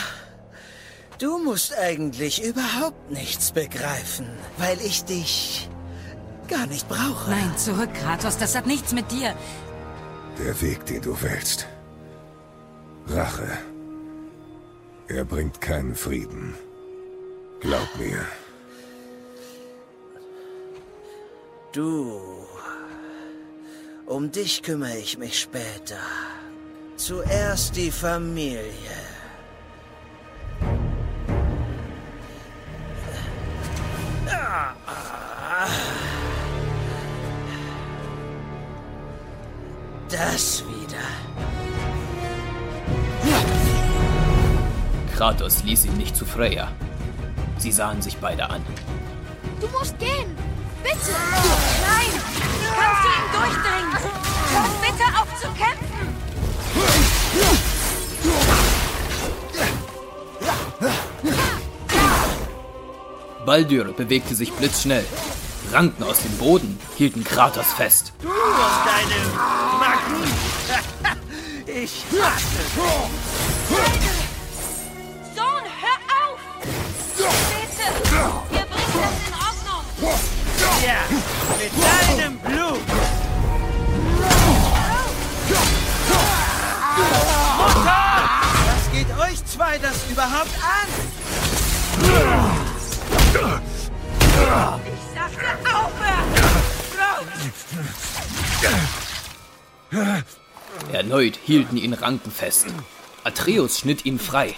du 1.19 1.39
musst 1.39 1.77
eigentlich 1.77 2.43
überhaupt 2.43 3.11
nichts 3.11 3.53
begreifen, 3.53 4.27
weil 4.57 4.81
ich 4.81 5.05
dich 5.05 5.69
gar 6.49 6.67
nicht 6.67 6.89
brauche. 6.89 7.31
Nein, 7.31 7.57
zurück, 7.57 7.93
Kratos. 7.95 8.39
Das 8.39 8.55
hat 8.55 8.67
nichts 8.67 8.93
mit 8.93 9.11
dir. 9.11 9.35
Der 10.39 10.61
Weg, 10.61 10.85
den 10.87 11.03
du 11.03 11.21
wählst. 11.23 11.67
Rache. 13.09 13.59
Er 15.09 15.25
bringt 15.25 15.61
keinen 15.61 15.95
Frieden. 15.95 16.55
Glaub 17.61 17.89
mir. 17.99 18.25
Du. 21.73 22.21
Um 24.07 24.31
dich 24.31 24.63
kümmere 24.63 24.99
ich 24.99 25.19
mich 25.19 25.41
später. 25.41 25.99
Zuerst 26.97 27.77
die 27.77 27.91
Familie. 27.91 29.14
Das 40.15 40.63
wieder. 40.69 41.03
Kratos 45.17 45.65
ließ 45.65 45.87
ihn 45.87 45.97
nicht 45.97 46.15
zu 46.15 46.25
Freya. 46.25 46.71
Sie 47.59 47.73
sahen 47.73 48.01
sich 48.01 48.19
beide 48.19 48.49
an. 48.49 48.65
Du 49.61 49.67
musst 49.77 49.99
gehen! 49.99 50.37
Bitte! 50.85 51.17
Nein! 51.89 52.13
Kannst 52.79 53.03
du 53.03 53.09
ihn 53.09 53.27
durchdringen? 53.33 53.93
Hör 54.53 54.69
bitte 54.83 55.05
auf 55.21 55.27
zu 55.41 55.49
kämpfen! 55.59 56.05
Baldur 63.45 63.87
bewegte 63.93 64.37
sich 64.37 64.53
blitzschnell. 64.53 65.05
Ranken 65.73 66.05
aus 66.05 66.21
dem 66.23 66.39
Boden 66.39 66.79
hielten 66.97 67.25
Kratos 67.25 67.73
fest. 67.73 68.13
Du 68.23 68.29
und 68.29 68.37
deine. 68.37 69.64
Ich 71.85 72.05
hasse. 72.13 72.63
Sohn, 75.35 75.65
hör 75.83 75.99
auf! 76.23 76.41
Bitte! 77.17 77.87
Wir 78.51 78.65
bringen 78.73 78.99
das 79.03 79.17
in 79.29 79.35
Ordnung! 79.49 79.85
Ja, 80.83 81.01
mit 81.59 81.73
deinem 81.85 82.35
Blut. 82.39 82.87
Mutter! 87.59 88.05
Was 88.67 88.85
geht 88.93 89.11
euch 89.19 89.41
zwei 89.45 89.79
das 89.79 89.99
überhaupt 90.11 90.57
an? 90.63 90.89
Ich 94.87 95.03
sagte 95.15 95.49
aufhören! 95.69 96.35
Erneut 100.93 101.37
hielten 101.45 101.77
ihn 101.77 101.95
Ranken 101.95 102.31
fest. 102.31 102.67
Atreus 103.25 103.79
schnitt 103.79 104.05
ihn 104.05 104.19
frei. 104.19 104.55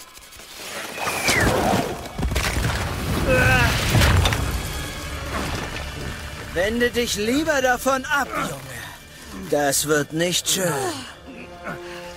Wende 6.55 6.91
dich 6.91 7.17
lieber 7.17 7.61
davon 7.61 8.05
ab, 8.07 8.29
Junge. 8.35 9.51
Das 9.51 9.87
wird 9.87 10.13
nicht 10.13 10.49
schön. 10.49 10.73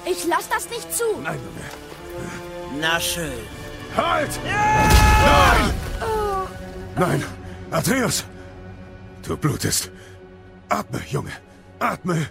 Ich 0.05 0.25
lass 0.25 0.47
das 0.49 0.69
nicht 0.69 0.93
zu. 0.93 1.03
Na 2.79 2.99
schön. 2.99 3.31
Halt! 3.95 4.29
Nein! 4.43 5.73
Nein! 6.95 7.23
Atreus! 7.71 8.23
Du 9.23 9.35
blutest. 9.35 9.91
Atme, 10.69 11.01
Junge. 11.09 11.33
Atme. 11.79 12.27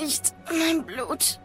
Nicht 0.00 0.34
mein 0.50 0.84
Blut. 0.84 1.40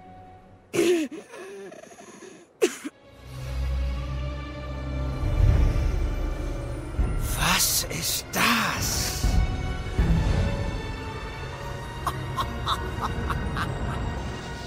Was 7.39 7.88
ist 7.89 8.26
das? 8.32 9.26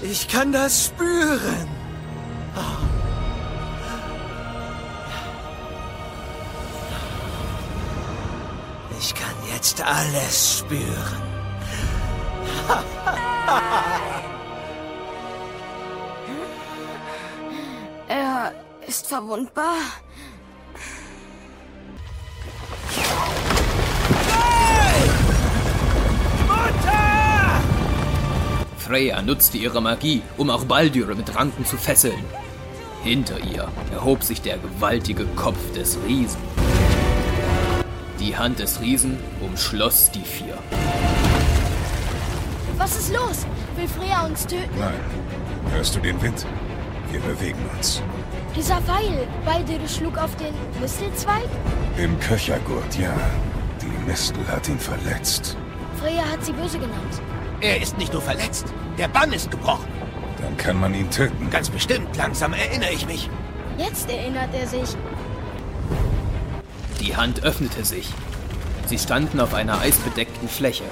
Ich 0.01 0.27
kann 0.27 0.51
das 0.51 0.85
spüren. 0.85 1.74
Alles 9.85 10.59
spüren. 10.59 11.21
Er 18.07 18.53
ist 18.87 19.07
verwundbar. 19.07 19.77
Mutter! 26.47 27.61
Freya 28.77 29.21
nutzte 29.21 29.57
ihre 29.57 29.81
Magie, 29.81 30.21
um 30.37 30.49
auch 30.49 30.65
Baldur 30.65 31.15
mit 31.15 31.35
Ranken 31.35 31.65
zu 31.65 31.77
fesseln. 31.77 32.23
Hinter 33.03 33.39
ihr 33.39 33.67
erhob 33.91 34.23
sich 34.23 34.41
der 34.41 34.57
gewaltige 34.57 35.25
Kopf 35.35 35.73
des 35.73 35.97
Riesen. 36.07 36.54
Die 38.25 38.35
Hand 38.35 38.57
des 38.57 38.81
Riesen 38.81 39.19
umschloss 39.39 40.09
die 40.09 40.23
vier. 40.23 40.57
Was 42.75 42.97
ist 42.97 43.13
los? 43.13 43.45
Will 43.75 43.87
Freya 43.87 44.25
uns 44.25 44.47
töten? 44.47 44.79
Nein. 44.79 44.95
Hörst 45.71 45.95
du 45.95 45.99
den 45.99 46.19
Wind? 46.23 46.43
Wir 47.11 47.19
bewegen 47.19 47.59
uns. 47.77 48.01
Dieser 48.55 48.81
Pfeil, 48.81 49.27
Baldur 49.45 49.87
schlug 49.87 50.17
auf 50.17 50.35
den 50.37 50.55
Mistelzweig? 50.81 51.43
Im 51.99 52.19
Köchergurt, 52.19 52.97
ja. 52.97 53.13
Die 53.79 54.09
Mistel 54.09 54.43
hat 54.47 54.67
ihn 54.69 54.79
verletzt. 54.79 55.55
Freya 56.01 56.23
hat 56.23 56.43
sie 56.43 56.53
böse 56.53 56.79
genannt. 56.79 57.21
Er 57.61 57.79
ist 57.79 57.95
nicht 57.99 58.11
nur 58.11 58.23
verletzt, 58.23 58.65
der 58.97 59.07
Bann 59.07 59.33
ist 59.33 59.51
gebrochen. 59.51 59.87
Dann 60.41 60.57
kann 60.57 60.79
man 60.79 60.95
ihn 60.95 61.11
töten. 61.11 61.51
Ganz 61.51 61.69
bestimmt, 61.69 62.17
langsam 62.17 62.53
erinnere 62.53 62.91
ich 62.91 63.05
mich. 63.05 63.29
Jetzt 63.77 64.09
erinnert 64.09 64.49
er 64.59 64.65
sich. 64.65 64.95
Die 67.05 67.15
Hand 67.15 67.43
öffnete 67.43 67.85
sich. 67.85 68.09
Sie 68.87 68.97
standen 68.97 69.39
auf 69.39 69.53
einer 69.53 69.79
eisbedeckten 69.79 70.49
Fläche. 70.49 70.85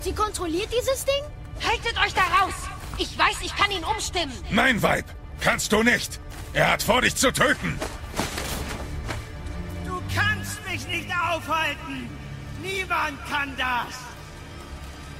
Sie 0.00 0.14
kontrolliert 0.14 0.68
dieses 0.72 1.04
Ding? 1.04 1.22
Haltet 1.62 1.98
euch 2.02 2.14
da 2.14 2.22
raus! 2.40 2.54
Ich 2.96 3.18
weiß, 3.18 3.36
ich 3.42 3.54
kann 3.54 3.70
ihn 3.70 3.84
umstimmen! 3.84 4.32
Nein, 4.50 4.82
Weib! 4.82 5.04
Kannst 5.40 5.70
du 5.72 5.82
nicht! 5.82 6.18
Er 6.54 6.72
hat 6.72 6.82
vor, 6.82 7.02
dich 7.02 7.14
zu 7.16 7.30
töten! 7.30 7.78
Du 9.84 10.00
kannst 10.14 10.66
mich 10.66 10.86
nicht 10.88 11.10
aufhalten! 11.30 12.08
Niemand 12.62 13.18
kann 13.30 13.54
das! 13.58 13.98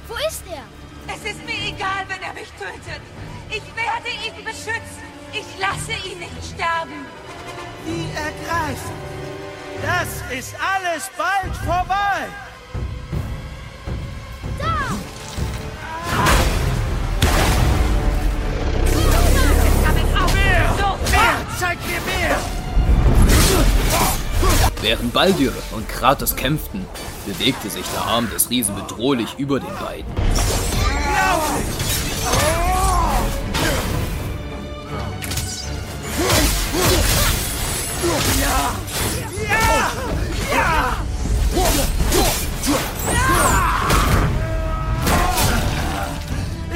Wo 0.07 0.15
ist 0.27 0.43
er? 0.49 0.63
Es 1.13 1.23
ist 1.23 1.45
mir 1.45 1.67
egal, 1.67 2.03
wenn 2.07 2.21
er 2.23 2.33
mich 2.33 2.49
tötet! 2.57 3.01
Ich 3.49 3.63
werde 3.75 4.09
ihn 4.09 4.43
beschützen! 4.43 5.03
Ich 5.33 5.45
lasse 5.59 5.91
ihn 6.07 6.17
nicht 6.17 6.55
sterben! 6.55 7.05
Wie 7.85 8.05
ergreifend! 8.15 8.99
Das 9.81 10.37
ist 10.37 10.55
alles 10.59 11.09
bald 11.17 11.55
vorbei! 11.65 12.27
Da! 14.59 14.91
Damit 19.85 20.21
auf! 20.21 20.33
Mehr! 20.33 20.69
Sofort! 20.77 21.11
Mehr! 21.11 21.35
Zeig 21.59 21.77
mir 21.85 22.01
mehr! 22.01 22.37
Während 24.81 25.13
Baldur 25.13 25.53
und 25.71 25.87
Kratos 25.89 26.35
kämpften, 26.35 26.85
bewegte 27.25 27.69
sich 27.69 27.85
der 27.87 28.01
Arm 28.01 28.29
des 28.29 28.49
Riesen 28.49 28.75
bedrohlich 28.75 29.35
über 29.37 29.59
den 29.59 29.75
beiden. 29.75 30.28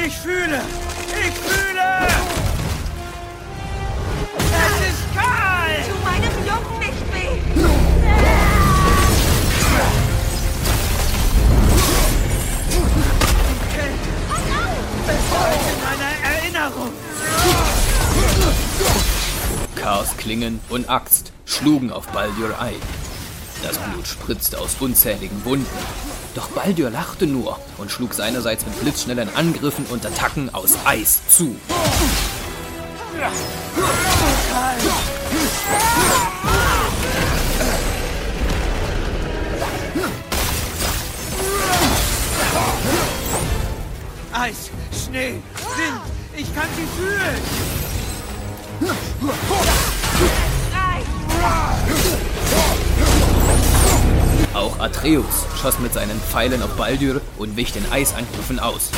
Ich 0.06 0.18
fühle! 0.18 0.62
Ich 1.08 1.34
fühle! 1.34 2.08
Es 4.38 4.78
ist 4.90 5.04
kalt! 5.16 5.86
Tu 5.88 5.96
meinem 6.04 6.36
Jungen 6.46 6.80
nicht 6.80 7.04
weh! 7.14 7.36
Bevor 15.06 15.48
ich 15.54 15.66
in 15.74 15.78
meiner 15.84 16.14
Erinnerung! 16.24 16.92
Chaos 19.76 20.16
Klingen 20.18 20.60
und 20.70 20.90
Axt 20.90 21.33
schlugen 21.54 21.92
auf 21.92 22.08
Baldur 22.08 22.60
ein. 22.60 22.76
Das 23.62 23.78
Blut 23.78 24.08
spritzte 24.08 24.60
aus 24.60 24.76
unzähligen 24.80 25.46
Wunden. 25.46 25.66
Doch 26.36 26.50
Baldur 26.50 26.90
lachte 26.90 27.28
nur 27.28 27.60
und 27.78 27.92
schlug 27.92 28.14
seinerseits 28.14 28.66
mit 28.66 28.80
blitzschnellen 28.82 29.34
Angriffen 29.36 29.86
und 29.86 30.06
Attacken 30.06 30.54
aus 30.54 30.76
Eis 30.86 31.22
zu. 31.30 31.56
Eis, 44.34 44.72
Schnee, 45.06 45.42
Wind! 45.78 46.02
Ich 46.36 46.54
kann 46.56 46.68
sie 46.76 46.88
fühlen! 46.98 47.42
Auch 54.54 54.80
Atreus 54.80 55.46
schoss 55.62 55.80
mit 55.80 55.94
seinen 55.94 56.20
Pfeilen 56.20 56.62
auf 56.62 56.76
Baldur 56.76 57.22
und 57.38 57.58
wich 57.58 57.74
den 57.74 57.92
Eisangriffen 57.92 58.60
aus. 58.60 58.90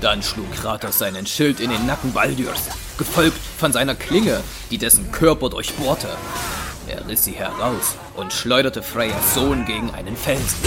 Dann 0.00 0.20
schlug 0.22 0.52
Kratos 0.52 0.98
seinen 0.98 1.26
Schild 1.26 1.60
in 1.60 1.70
den 1.70 1.86
Nacken 1.86 2.12
Baldurs, 2.12 2.62
gefolgt 2.98 3.38
von 3.56 3.72
seiner 3.72 3.94
Klinge, 3.94 4.40
die 4.70 4.78
dessen 4.78 5.12
Körper 5.12 5.48
durchbohrte. 5.48 6.08
Er 6.88 7.06
riss 7.06 7.24
sie 7.24 7.32
heraus 7.32 7.94
und 8.16 8.32
schleuderte 8.32 8.82
Freyas 8.82 9.34
Sohn 9.34 9.64
gegen 9.64 9.90
einen 9.92 10.16
Felsen. 10.16 10.58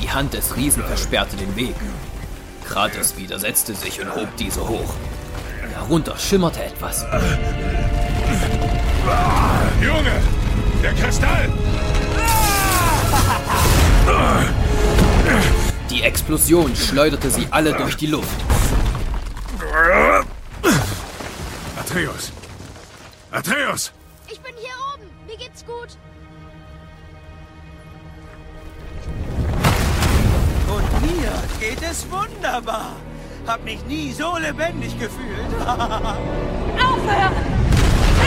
Die 0.00 0.10
Hand 0.10 0.34
des 0.34 0.56
Riesen 0.56 0.82
versperrte 0.84 1.36
den 1.36 1.54
Weg. 1.56 1.74
Kratos 2.66 3.16
widersetzte 3.16 3.74
sich 3.74 4.00
und 4.00 4.14
hob 4.14 4.28
diese 4.36 4.66
hoch. 4.66 4.94
Darunter 5.74 6.16
schimmerte 6.18 6.62
etwas. 6.64 7.04
Junge! 9.80 10.22
Der 10.82 10.92
Kristall! 10.94 11.48
Die 15.90 16.02
Explosion 16.02 16.74
schleuderte 16.74 17.30
sie 17.30 17.46
alle 17.50 17.72
durch 17.74 17.96
die 17.96 18.06
Luft. 18.06 18.28
Atreus! 21.78 22.32
Atreus! 23.30 23.92
Gut. 25.66 25.98
Und 30.68 31.02
mir 31.02 31.32
geht 31.60 31.82
es 31.82 32.06
wunderbar. 32.10 32.96
Hab 33.46 33.64
mich 33.64 33.84
nie 33.86 34.12
so 34.12 34.36
lebendig 34.38 34.98
gefühlt. 34.98 35.54
Aufhören! 35.60 37.32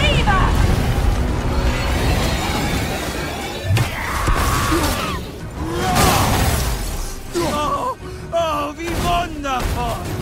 Lieber! 0.02 0.40
Oh, 7.36 7.98
oh, 8.32 8.74
wie 8.78 8.88
wundervoll! 8.88 10.19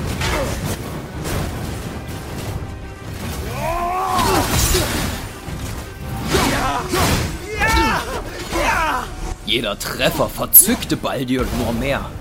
Jeder 9.48 9.80
Treffer 9.80 10.28
verzückte 10.28 10.98
Baldur 10.98 11.46
nur 11.58 11.72
mehr. 11.72 12.12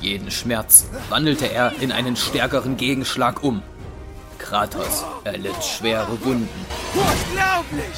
Jeden 0.00 0.30
Schmerz 0.30 0.86
wandelte 1.08 1.50
er 1.50 1.72
in 1.80 1.90
einen 1.90 2.14
stärkeren 2.14 2.76
Gegenschlag 2.76 3.42
um. 3.42 3.60
Kratos 4.38 5.04
erlitt 5.24 5.64
schwere 5.64 6.16
Wunden. 6.24 6.48
Unglaublich! 6.94 7.96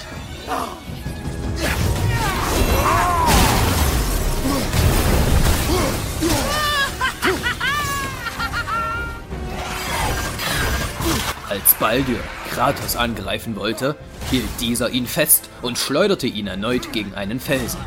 Als 11.51 11.75
Baldur 11.75 12.21
Kratos 12.49 12.97
angreifen 12.97 13.55
wollte, 13.55 13.97
hielt 14.31 14.49
dieser 14.61 14.89
ihn 14.89 15.07
fest 15.07 15.51
und 15.61 15.77
schleuderte 15.77 16.27
ihn 16.27 16.47
erneut 16.47 16.95
gegen 16.95 17.15
einen 17.15 17.39
Felsen. 17.39 17.81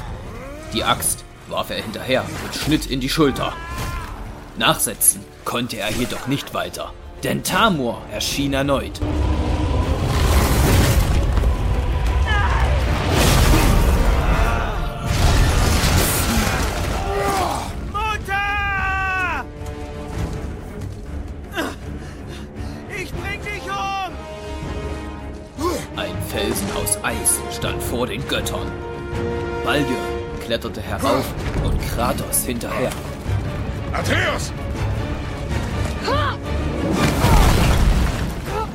Die 0.73 0.83
Axt 0.83 1.23
warf 1.47 1.71
er 1.71 1.81
hinterher 1.81 2.23
und 2.45 2.53
schnitt 2.55 2.85
in 2.85 2.99
die 2.99 3.09
Schulter. 3.09 3.53
Nachsetzen 4.57 5.23
konnte 5.43 5.77
er 5.77 5.89
jedoch 5.91 6.27
nicht 6.27 6.53
weiter, 6.53 6.93
denn 7.23 7.43
Tamur 7.43 8.01
erschien 8.11 8.53
erneut. 8.53 9.01
Mutter! 17.91 19.45
Ich 22.95 23.11
bring 23.11 23.41
dich 23.41 23.63
um! 23.71 24.13
Ein 25.97 26.15
Felsen 26.27 26.67
aus 26.75 27.03
Eis 27.03 27.39
stand 27.55 27.81
vor 27.81 28.05
den 28.05 28.27
Göttern. 28.27 28.71
Baldur 29.65 30.18
kletterte 30.49 30.81
herauf 30.81 31.25
und 31.63 31.79
Kratos 31.91 32.43
hinterher. 32.43 32.89
Atreus! 33.93 34.51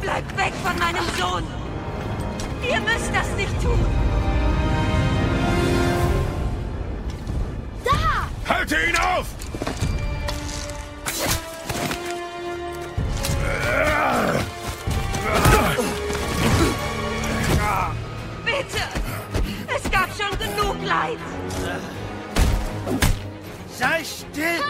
Bleibt 0.01 0.37
weg 0.37 0.53
von 0.63 0.79
meinem 0.79 1.05
Sohn! 1.19 1.43
Ihr 2.63 2.81
müsst 2.81 3.13
das 3.13 3.29
nicht 3.37 3.61
tun! 3.61 3.85
Halte 8.49 8.77
ihn 8.77 8.97
auf! 8.97 9.27
Bitte! 18.45 18.85
Es 19.75 19.91
gab 19.91 20.09
schon 20.17 20.39
genug 20.39 20.77
Leid! 20.87 21.19
Sei 23.85 24.03
still! 24.03 24.63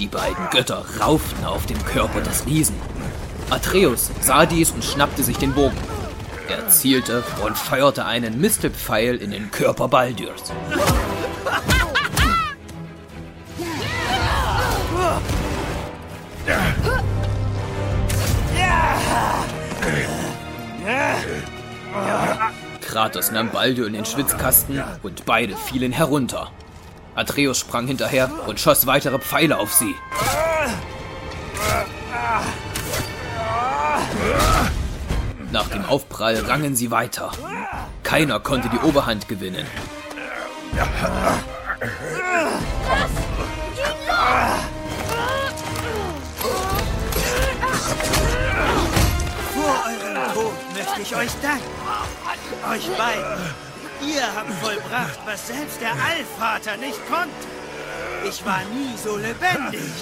Die 0.00 0.08
beiden 0.08 0.50
Götter 0.50 0.84
rauften 1.00 1.44
auf 1.44 1.66
den 1.66 1.78
Körper 1.84 2.22
des 2.22 2.44
Riesen. 2.44 2.74
Atreus 3.50 4.10
sah 4.20 4.46
dies 4.46 4.72
und 4.72 4.84
schnappte 4.84 5.22
sich 5.22 5.38
den 5.38 5.52
Bogen. 5.52 5.76
Er 6.48 6.70
zielte 6.70 7.22
und 7.44 7.56
feuerte 7.56 8.04
einen 8.04 8.40
Mistelpfeil 8.40 9.14
in 9.14 9.30
den 9.30 9.52
Körper 9.52 9.86
Baldurs. 9.86 10.52
Kratos 22.92 23.30
nahm 23.30 23.48
Baldur 23.48 23.86
in 23.86 23.94
den 23.94 24.04
Schwitzkasten 24.04 24.84
und 25.02 25.24
beide 25.24 25.56
fielen 25.56 25.92
herunter. 25.92 26.50
Atreus 27.14 27.58
sprang 27.58 27.86
hinterher 27.86 28.30
und 28.46 28.60
schoss 28.60 28.86
weitere 28.86 29.18
Pfeile 29.18 29.58
auf 29.58 29.72
sie. 29.72 29.94
Nach 35.52 35.68
dem 35.68 35.86
Aufprall 35.86 36.36
rangen 36.40 36.76
sie 36.76 36.90
weiter. 36.90 37.32
Keiner 38.02 38.40
konnte 38.40 38.68
die 38.68 38.86
Oberhand 38.86 39.26
gewinnen. 39.26 39.66
Vor 49.54 49.82
eurem 49.86 50.34
Tod 50.34 50.52
möchte 50.74 51.00
ich 51.00 51.16
euch 51.16 51.30
danken. 51.40 51.81
Euch 52.70 52.88
beiden. 52.96 53.72
Ihr 54.00 54.22
habt 54.34 54.52
vollbracht, 54.62 55.18
was 55.24 55.46
selbst 55.48 55.80
der 55.80 55.92
Allvater 55.92 56.76
nicht 56.76 56.98
konnte. 57.08 57.30
Ich 58.28 58.44
war 58.44 58.60
nie 58.72 58.96
so 58.96 59.16
lebendig. 59.16 59.92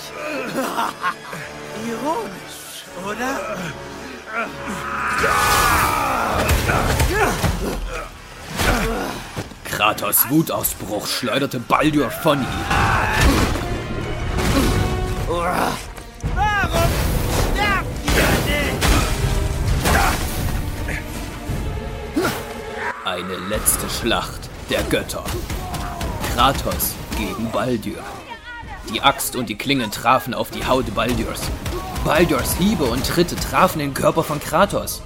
Ironisch, 1.86 2.84
oder? 3.06 3.56
Kratos 9.64 10.28
Wutausbruch 10.28 11.06
schleuderte 11.06 11.60
Baldur 11.60 12.10
von 12.10 12.42
ihm. 12.42 13.49
Eine 23.20 23.37
letzte 23.50 23.90
Schlacht 23.90 24.48
der 24.70 24.83
Götter. 24.85 25.22
Kratos 26.33 26.94
gegen 27.18 27.50
Baldur. 27.50 28.02
Die 28.90 29.02
Axt 29.02 29.37
und 29.37 29.50
die 29.50 29.59
Klingen 29.59 29.90
trafen 29.90 30.33
auf 30.33 30.50
die 30.50 30.64
Haut 30.64 30.94
Baldurs. 30.94 31.42
Baldurs 32.02 32.56
Hiebe 32.56 32.85
und 32.85 33.06
Tritte 33.06 33.37
trafen 33.37 33.80
den 33.80 33.92
Körper 33.92 34.24
von 34.24 34.40
Kratos. 34.40 35.02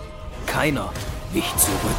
Keiner 0.47 0.93
wich 1.33 1.57
zurück. 1.57 1.97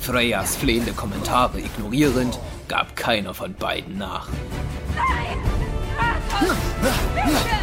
Freyas 0.00 0.56
flehende 0.56 0.92
Kommentare 0.92 1.60
ignorierend, 1.60 2.38
gab 2.68 2.94
keiner 2.94 3.32
von 3.32 3.54
beiden 3.54 3.96
nach. 3.96 4.28
Nein! 4.94 5.38
Kratos! 5.96 6.56
Bitte! 7.14 7.59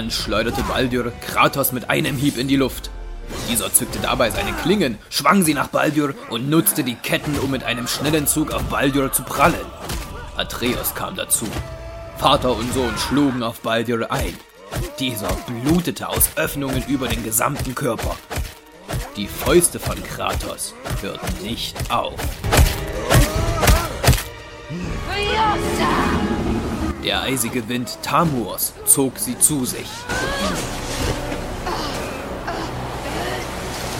Dann 0.00 0.10
schleuderte 0.10 0.62
Baldur 0.62 1.12
Kratos 1.20 1.72
mit 1.72 1.90
einem 1.90 2.16
Hieb 2.16 2.38
in 2.38 2.48
die 2.48 2.56
Luft. 2.56 2.90
Dieser 3.50 3.70
zückte 3.70 3.98
dabei 3.98 4.30
seine 4.30 4.54
Klingen, 4.62 4.96
schwang 5.10 5.42
sie 5.42 5.52
nach 5.52 5.66
Baldur 5.66 6.14
und 6.30 6.48
nutzte 6.48 6.84
die 6.84 6.94
Ketten, 6.94 7.38
um 7.38 7.50
mit 7.50 7.64
einem 7.64 7.86
schnellen 7.86 8.26
Zug 8.26 8.50
auf 8.50 8.62
Baldur 8.62 9.12
zu 9.12 9.24
prallen. 9.24 9.66
Atreus 10.38 10.94
kam 10.94 11.16
dazu. 11.16 11.46
Vater 12.16 12.56
und 12.56 12.72
Sohn 12.72 12.96
schlugen 12.96 13.42
auf 13.42 13.60
Baldur 13.60 14.10
ein. 14.10 14.32
Dieser 14.98 15.28
blutete 15.46 16.08
aus 16.08 16.30
Öffnungen 16.36 16.82
über 16.88 17.06
den 17.06 17.22
gesamten 17.22 17.74
Körper. 17.74 18.16
Die 19.16 19.26
Fäuste 19.26 19.78
von 19.78 20.02
Kratos 20.02 20.74
hörten 21.02 21.44
nicht 21.44 21.76
auf. 21.92 22.18
Der 27.04 27.22
eisige 27.22 27.66
Wind 27.68 27.98
Tamurs 28.02 28.74
zog 28.84 29.18
sie 29.18 29.38
zu 29.38 29.64
sich. 29.64 29.88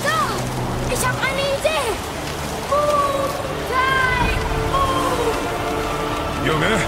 Da! 0.05 0.93
Ich 0.93 1.07
habe 1.07 1.19
eine 1.19 1.41
Idee! 1.41 1.95
Move! 2.71 3.31
Junge? 6.47 6.79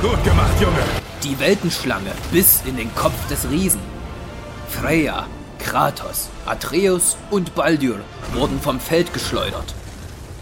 Gut 0.00 0.24
gemacht, 0.24 0.60
Junge. 0.60 0.82
Die 1.22 1.38
Weltenschlange 1.38 2.12
biss 2.32 2.62
in 2.64 2.78
den 2.78 2.94
Kopf 2.94 3.28
des 3.28 3.50
Riesen. 3.50 3.80
Freya, 4.70 5.26
Kratos, 5.58 6.30
Atreus 6.46 7.18
und 7.30 7.54
Baldur 7.54 8.00
wurden 8.32 8.60
vom 8.60 8.80
Feld 8.80 9.12
geschleudert. 9.12 9.74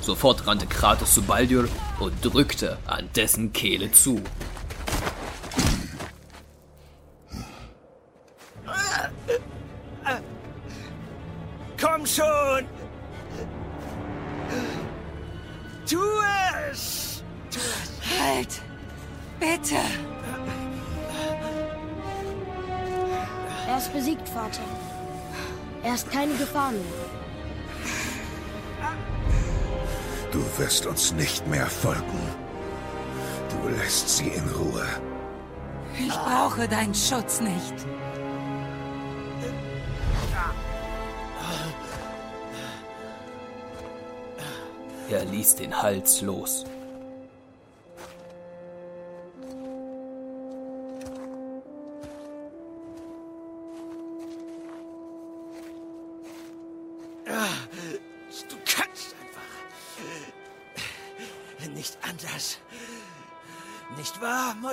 Sofort 0.03 0.47
rannte 0.49 0.67
Kratos 0.67 1.15
zu 1.15 1.23
Baldur 1.23 1.69
und 2.01 2.13
drückte 2.25 2.77
an 2.87 3.09
dessen 3.15 3.53
Kehle 3.53 3.93
zu. 3.93 4.21
Komm 11.81 12.05
schon! 12.07 12.65
Tu 15.89 15.99
es! 16.71 17.23
Tu 17.51 17.59
es! 17.59 18.21
Halt! 18.21 18.61
Bitte! 19.39 19.81
Er 23.69 23.79
ist 23.79 23.93
besiegt, 23.93 24.29
Vater. 24.29 24.63
Er 25.85 25.95
ist 25.95 26.11
keine 26.11 26.35
Gefahr 26.35 26.73
mehr. 26.73 26.83
Wirst 30.63 30.87
uns 30.87 31.13
nicht 31.15 31.45
mehr 31.49 31.67
folgen. 31.67 32.23
Du 33.51 33.69
lässt 33.69 34.09
sie 34.09 34.29
in 34.29 34.49
Ruhe. 34.51 34.87
Ich 35.99 36.15
brauche 36.15 36.69
deinen 36.69 36.95
Schutz 36.95 37.41
nicht. 37.41 37.75
Er 45.11 45.25
ließ 45.25 45.57
den 45.57 45.83
Hals 45.83 46.21
los. 46.23 46.65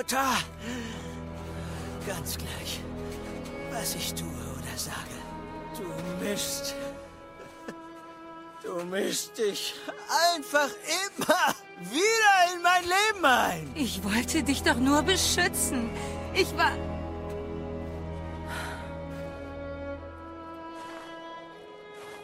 Mutter? 0.00 0.34
Ganz 2.06 2.38
gleich, 2.38 2.80
was 3.70 3.94
ich 3.94 4.14
tue 4.14 4.26
oder 4.26 4.78
sage. 4.78 4.96
Du 5.76 6.24
mischst. 6.24 6.74
Du 8.62 8.82
mischst 8.86 9.36
dich 9.36 9.74
einfach 10.34 10.70
immer 11.04 11.54
wieder 11.80 12.54
in 12.54 12.62
mein 12.62 12.82
Leben 12.82 13.24
ein. 13.26 13.70
Ich 13.74 14.02
wollte 14.02 14.42
dich 14.42 14.62
doch 14.62 14.76
nur 14.76 15.02
beschützen. 15.02 15.90
Ich 16.32 16.56
war... 16.56 16.72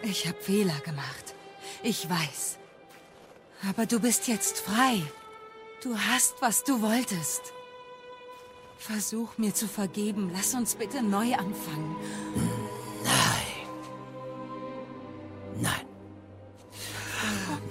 Ich 0.01 0.27
habe 0.27 0.41
Fehler 0.41 0.81
gemacht. 0.81 1.35
Ich 1.83 2.09
weiß. 2.09 2.57
Aber 3.69 3.85
du 3.85 4.01
bist 4.01 4.29
jetzt 4.29 4.61
frei. 4.61 5.03
Du 5.83 5.95
hast, 5.99 6.37
was 6.41 6.65
du 6.65 6.81
wolltest. 6.81 7.53
Versuch 8.79 9.39
mir 9.39 9.55
zu 9.55 9.67
vergeben. 9.67 10.31
Lass 10.33 10.55
uns 10.55 10.75
bitte 10.75 11.03
neu 11.03 11.35
anfangen. 11.35 11.97
Nein. 13.05 13.67
Nein. 15.61 15.87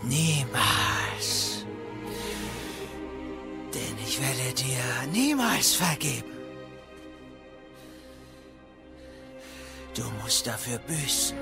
Niemals. 0.03 1.65
Denn 3.73 3.97
ich 4.05 4.19
werde 4.21 4.53
dir 4.53 5.11
niemals 5.11 5.75
vergeben. 5.75 6.31
Du 9.95 10.03
musst 10.21 10.45
dafür 10.45 10.77
büßen, 10.79 11.37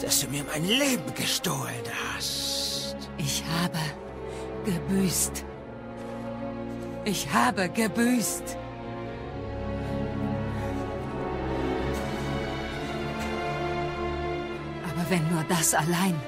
dass 0.00 0.20
du 0.20 0.28
mir 0.28 0.44
mein 0.44 0.64
Leben 0.64 1.14
gestohlen 1.14 1.84
hast. 2.14 2.96
Ich 3.18 3.44
habe 3.60 3.78
gebüßt. 4.64 5.44
Ich 7.04 7.32
habe 7.32 7.68
gebüßt. 7.68 8.56
Wenn 15.08 15.28
nur 15.32 15.44
das 15.44 15.74
allein 15.74 16.20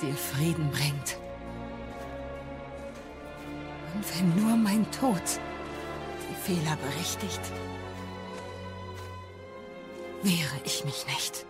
dir 0.00 0.14
Frieden 0.14 0.70
bringt. 0.70 1.18
Und 3.94 4.04
wenn 4.16 4.42
nur 4.42 4.56
mein 4.56 4.88
Tod 4.92 5.22
die 6.30 6.52
Fehler 6.52 6.76
berichtigt, 6.76 7.40
wehre 10.22 10.60
ich 10.64 10.84
mich 10.84 11.06
nicht. 11.06 11.46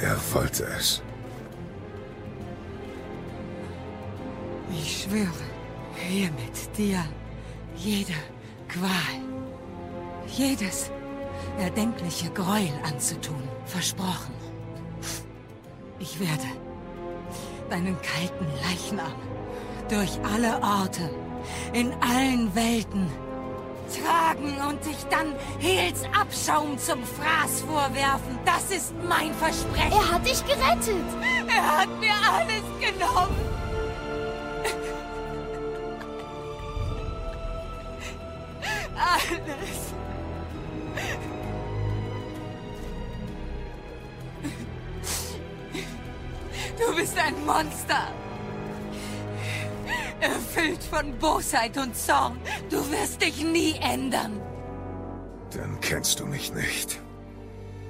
Er 0.00 0.16
wollte 0.32 0.64
es. 0.78 1.02
Ich 4.72 5.02
schwöre, 5.02 5.28
hiermit 5.94 6.76
dir 6.76 7.04
jede 7.76 8.14
Qual, 8.68 8.90
jedes 10.26 10.90
erdenkliche 11.58 12.30
Gräuel 12.30 12.72
anzutun, 12.84 13.42
versprochen. 13.66 14.34
Ich 15.98 16.18
werde 16.18 16.48
deinen 17.68 17.96
kalten 18.00 18.46
Leichnam 18.62 19.12
durch 19.88 20.18
alle 20.32 20.62
Orte, 20.62 21.10
in 21.74 21.92
allen 22.00 22.54
Welten 22.54 23.06
tragen 23.90 24.56
und 24.68 24.84
dich 24.84 25.04
dann 25.10 25.34
Hels 25.58 26.04
Abschaum 26.18 26.78
zum 26.78 27.02
Fraß 27.04 27.62
vorwerfen. 27.62 28.38
Das 28.44 28.70
ist 28.70 28.94
mein 29.08 29.34
Versprechen. 29.34 29.92
Er 29.92 30.12
hat 30.12 30.26
dich 30.26 30.44
gerettet. 30.44 31.04
Er 31.48 31.78
hat 31.78 31.88
mir 32.00 32.14
alles 32.32 32.64
genommen. 32.80 33.36
Alles. 38.96 39.90
Du 46.78 46.96
bist 46.96 47.18
ein 47.18 47.34
Monster. 47.44 48.19
Von 50.90 51.16
Bosheit 51.18 51.76
und 51.78 51.96
Zorn. 51.96 52.40
Du 52.68 52.78
wirst 52.90 53.22
dich 53.22 53.44
nie 53.44 53.76
ändern. 53.80 54.40
Dann 55.56 55.80
kennst 55.80 56.18
du 56.20 56.26
mich 56.26 56.52
nicht. 56.52 57.00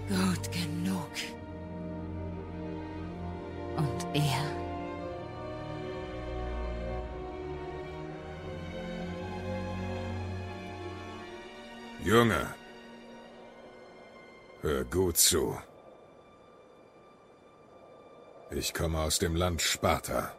Gut 0.08 0.52
genug. 0.52 1.10
Und 3.76 4.06
er? 4.14 4.60
Junge, 12.04 12.54
hör 14.62 14.84
gut 14.84 15.16
zu. 15.16 15.56
Ich 18.50 18.74
komme 18.74 18.98
aus 19.00 19.18
dem 19.18 19.36
Land 19.36 19.62
Sparta. 19.62 20.32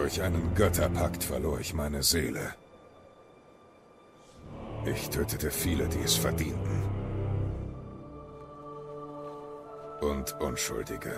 Durch 0.00 0.22
einen 0.22 0.54
Götterpakt 0.54 1.24
verlor 1.24 1.58
ich 1.58 1.74
meine 1.74 2.04
Seele. 2.04 2.54
Ich 4.86 5.10
tötete 5.10 5.50
viele, 5.50 5.88
die 5.88 5.98
es 5.98 6.14
verdienten. 6.14 6.82
Und 10.00 10.40
Unschuldige. 10.40 11.12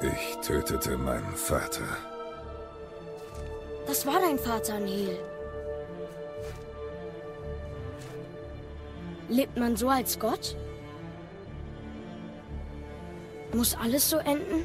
Ich 0.00 0.36
tötete 0.38 0.96
meinen 0.96 1.36
Vater. 1.36 1.86
Das 3.86 4.06
war 4.06 4.18
dein 4.20 4.38
Vater, 4.38 4.80
Neil. 4.80 5.35
Lebt 9.28 9.56
man 9.56 9.76
so 9.76 9.88
als 9.88 10.18
Gott? 10.18 10.56
Muss 13.52 13.74
alles 13.74 14.08
so 14.08 14.18
enden? 14.18 14.64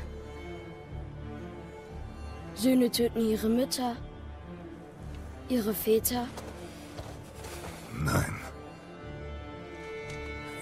Söhne 2.53 2.91
töten 2.91 3.21
ihre 3.21 3.49
Mütter, 3.49 3.95
ihre 5.49 5.73
Väter. 5.73 6.27
Nein. 8.03 8.35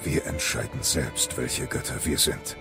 Wir 0.04 0.26
entscheiden 0.26 0.82
selbst, 0.82 1.36
welche 1.38 1.68
Götter 1.68 2.06
wir 2.06 2.18
sind. 2.18 2.56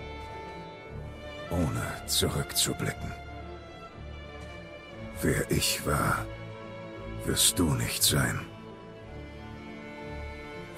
Ohne 1.51 2.05
zurückzublicken. 2.05 3.13
Wer 5.21 5.49
ich 5.49 5.85
war, 5.85 6.25
wirst 7.25 7.57
du 7.59 7.73
nicht 7.73 8.03
sein. 8.03 8.48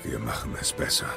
Wir 0.03 0.19
machen 0.19 0.55
es 0.59 0.73
besser. 0.73 1.09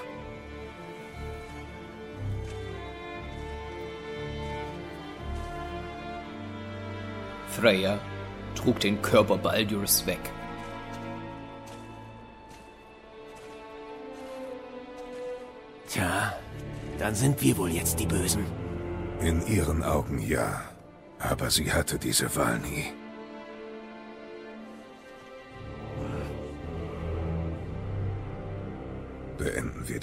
Freya 7.49 7.99
trug 8.55 8.81
den 8.81 9.01
Körper 9.01 9.39
Baldurs 9.39 10.07
weg. 10.07 10.21
Tja, 15.89 16.35
dann 16.99 17.15
sind 17.15 17.41
wir 17.43 17.57
wohl 17.57 17.71
jetzt 17.71 18.01
die 18.01 18.07
Bösen. 18.07 18.45
In 19.21 19.47
ihren 19.47 19.83
Augen 19.83 20.19
ja. 20.19 20.63
Aber 21.19 21.51
sie 21.51 21.73
hatte 21.73 21.99
diese 21.99 22.35
Wahl 22.37 22.59
nie. 22.59 22.93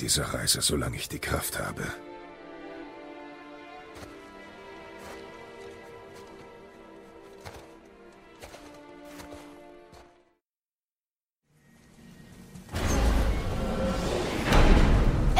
Beenden 0.02 0.16
wir 0.16 0.24
diese 0.24 0.34
Reise, 0.34 0.62
solange 0.62 0.96
ich 0.98 1.10
die 1.10 1.20
Kraft 1.20 1.60
habe. 1.60 1.84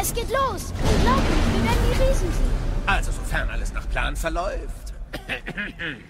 Es 0.00 0.14
geht 0.14 0.30
los! 0.30 0.72
Unglaublich, 0.94 1.26
wir 1.54 1.64
werden 1.64 1.84
die 1.90 1.94
Riesen 2.02 2.32
sehen. 2.32 2.52
Also 2.86 3.10
sofern 3.12 3.50
alles 3.50 3.72
nach 3.72 3.88
Plan 3.90 4.14
verläuft. 4.16 4.94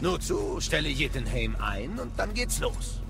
Nur 0.00 0.20
zu, 0.20 0.60
stelle 0.60 0.88
Jittenheim 0.88 1.56
ein 1.56 1.98
und 1.98 2.18
dann 2.18 2.34
geht's 2.34 2.58
los, 2.60 3.00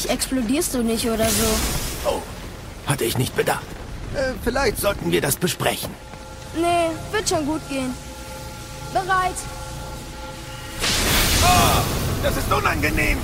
Hoffentlich 0.00 0.10
explodierst 0.10 0.74
du 0.74 0.82
nicht 0.82 1.06
oder 1.06 1.28
so. 1.28 1.46
Oh, 2.06 2.22
hatte 2.86 3.04
ich 3.04 3.18
nicht 3.18 3.36
bedacht. 3.36 3.64
Äh, 4.14 4.32
vielleicht 4.42 4.78
sollten 4.78 5.12
wir 5.12 5.20
das 5.20 5.36
besprechen. 5.36 5.90
Nee, 6.56 6.90
wird 7.12 7.28
schon 7.28 7.44
gut 7.44 7.60
gehen. 7.68 7.94
Bereit. 8.94 9.34
Oh, 11.42 11.80
das 12.22 12.36
ist 12.36 12.50
unangenehm. 12.50 13.18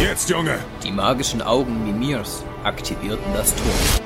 Jetzt, 0.00 0.30
Junge! 0.30 0.58
Die 0.84 0.92
magischen 0.92 1.42
Augen 1.42 1.84
Mimirs 1.84 2.44
aktivierten 2.62 3.32
das 3.34 3.54
Tor. 3.54 4.03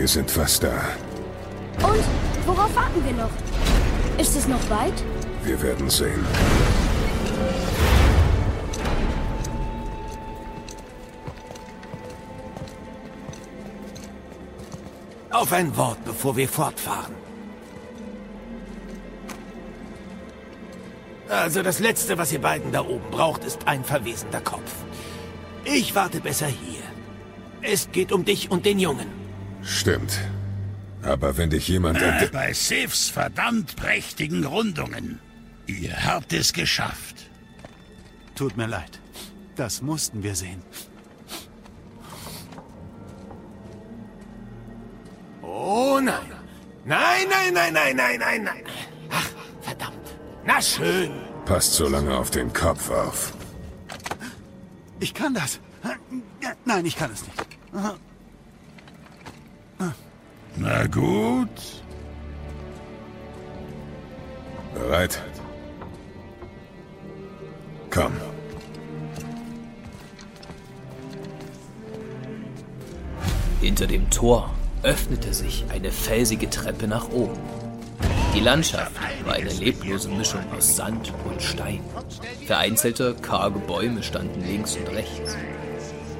Wir 0.00 0.08
sind 0.08 0.30
fast 0.30 0.62
da. 0.62 0.80
Und? 1.86 2.02
Worauf 2.46 2.74
warten 2.74 3.04
wir 3.04 3.12
noch? 3.12 3.28
Ist 4.16 4.34
es 4.34 4.48
noch 4.48 4.70
weit? 4.70 4.94
Wir 5.44 5.60
werden 5.60 5.90
sehen. 5.90 6.24
Auf 15.30 15.52
ein 15.52 15.76
Wort, 15.76 16.02
bevor 16.06 16.34
wir 16.34 16.48
fortfahren. 16.48 17.14
Also 21.28 21.62
das 21.62 21.78
Letzte, 21.78 22.16
was 22.16 22.32
ihr 22.32 22.40
beiden 22.40 22.72
da 22.72 22.86
oben 22.86 23.10
braucht, 23.10 23.44
ist 23.44 23.68
ein 23.68 23.84
verwesender 23.84 24.40
Kopf. 24.40 24.72
Ich 25.66 25.94
warte 25.94 26.22
besser 26.22 26.46
hier. 26.46 26.84
Es 27.60 27.92
geht 27.92 28.12
um 28.12 28.24
dich 28.24 28.50
und 28.50 28.64
den 28.64 28.78
Jungen. 28.78 29.19
Stimmt. 29.62 30.18
Aber 31.02 31.36
wenn 31.36 31.50
dich 31.50 31.68
jemand 31.68 31.98
Äh, 32.00 32.08
entdeckt... 32.08 32.32
bei 32.32 32.52
Sivs 32.52 33.08
verdammt 33.08 33.76
prächtigen 33.76 34.44
Rundungen. 34.44 35.18
Ihr 35.66 36.04
habt 36.04 36.32
es 36.32 36.52
geschafft. 36.52 37.16
Tut 38.34 38.56
mir 38.56 38.66
leid. 38.66 39.00
Das 39.56 39.82
mussten 39.82 40.22
wir 40.22 40.34
sehen. 40.34 40.62
Oh 45.42 45.98
nein. 46.02 46.14
Nein, 46.84 47.26
nein, 47.28 47.54
nein, 47.54 47.72
nein, 47.74 47.96
nein, 47.96 48.18
nein, 48.18 48.44
nein. 48.44 48.62
Ach, 49.10 49.28
verdammt. 49.60 50.16
Na 50.44 50.60
schön. 50.60 51.10
Passt 51.44 51.74
so 51.74 51.88
lange 51.88 52.16
auf 52.16 52.30
den 52.30 52.52
Kopf 52.52 52.90
auf. 52.90 53.32
Ich 55.00 55.14
kann 55.14 55.34
das. 55.34 55.60
Nein, 56.64 56.84
ich 56.86 56.96
kann 56.96 57.10
es 57.12 57.22
nicht. 57.24 57.58
Na 60.56 60.86
gut. 60.86 61.48
Bereit? 64.74 65.20
Komm. 67.90 68.12
Hinter 73.60 73.86
dem 73.86 74.08
Tor 74.10 74.50
öffnete 74.82 75.34
sich 75.34 75.64
eine 75.70 75.90
felsige 75.90 76.48
Treppe 76.48 76.86
nach 76.86 77.10
oben. 77.10 77.38
Die 78.34 78.40
Landschaft 78.40 78.92
war 79.24 79.34
eine 79.34 79.50
leblose 79.50 80.08
Mischung 80.08 80.40
aus 80.56 80.76
Sand 80.76 81.12
und 81.28 81.42
Stein. 81.42 81.80
Vereinzelte, 82.46 83.14
karge 83.20 83.58
Bäume 83.58 84.02
standen 84.02 84.40
links 84.46 84.76
und 84.76 84.88
rechts. 84.94 85.36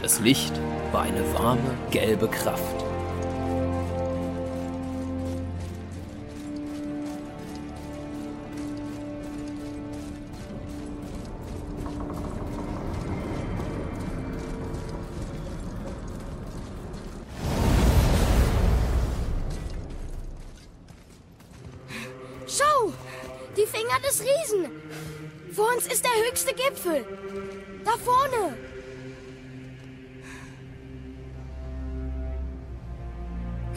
Das 0.03 0.21
Licht 0.21 0.53
war 0.93 1.03
eine 1.03 1.23
warme, 1.35 1.79
gelbe 1.91 2.29
Kraft. 2.29 2.90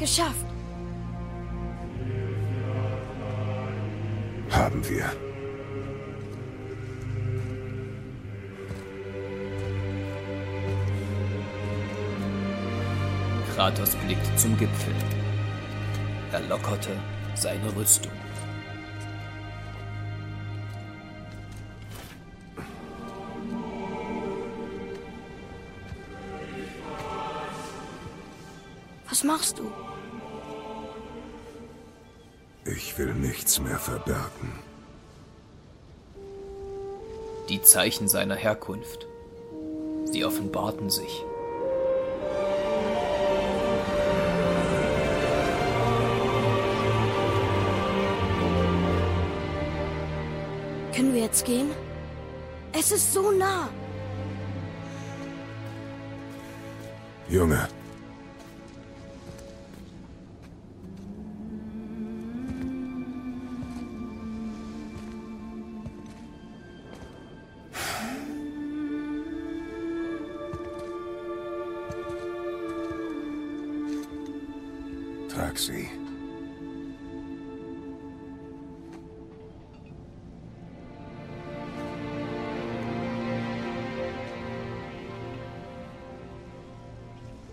Geschafft! 0.04 0.46
Haben 4.50 4.84
wir. 4.90 5.06
Kratos 13.56 13.96
blickte 13.96 14.36
zum 14.36 14.58
Gipfel. 14.58 14.94
Er 16.34 16.42
lockerte 16.50 17.00
seine 17.36 17.74
Rüstung. 17.74 18.12
Was 29.08 29.24
machst 29.24 29.60
du? 29.60 29.72
Ich 32.94 33.00
will 33.00 33.16
nichts 33.16 33.60
mehr 33.60 33.80
verbergen. 33.80 34.54
Die 37.50 37.60
Zeichen 37.64 38.08
seiner 38.08 38.36
Herkunft. 38.36 39.08
Sie 40.06 40.24
offenbarten 40.24 40.92
sich. 40.92 41.24
Können 50.96 51.16
wir 51.16 51.24
jetzt 51.24 51.46
gehen? 51.46 51.72
Es 52.74 52.92
ist 52.92 53.12
so 53.12 53.32
nah. 53.32 53.70
Junge, 57.28 57.68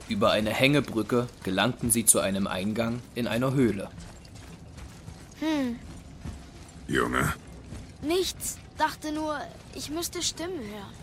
Über 0.08 0.32
eine 0.32 0.50
Hängebrücke 0.50 1.28
gelangten 1.44 1.90
sie 1.90 2.04
zu 2.04 2.18
einem 2.18 2.46
Eingang 2.46 3.00
in 3.14 3.26
einer 3.26 3.52
Höhle. 3.54 3.88
Junge, 6.88 7.32
Nichts. 8.02 8.58
Dachte 8.78 9.12
nur, 9.12 9.38
ich 9.74 9.90
müsste 9.90 10.22
Stimmen 10.22 10.58
hören. 10.58 10.94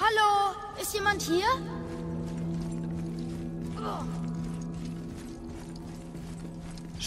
Hallo? 0.00 0.56
Ist 0.82 0.94
jemand 0.94 1.22
hier? 1.22 1.46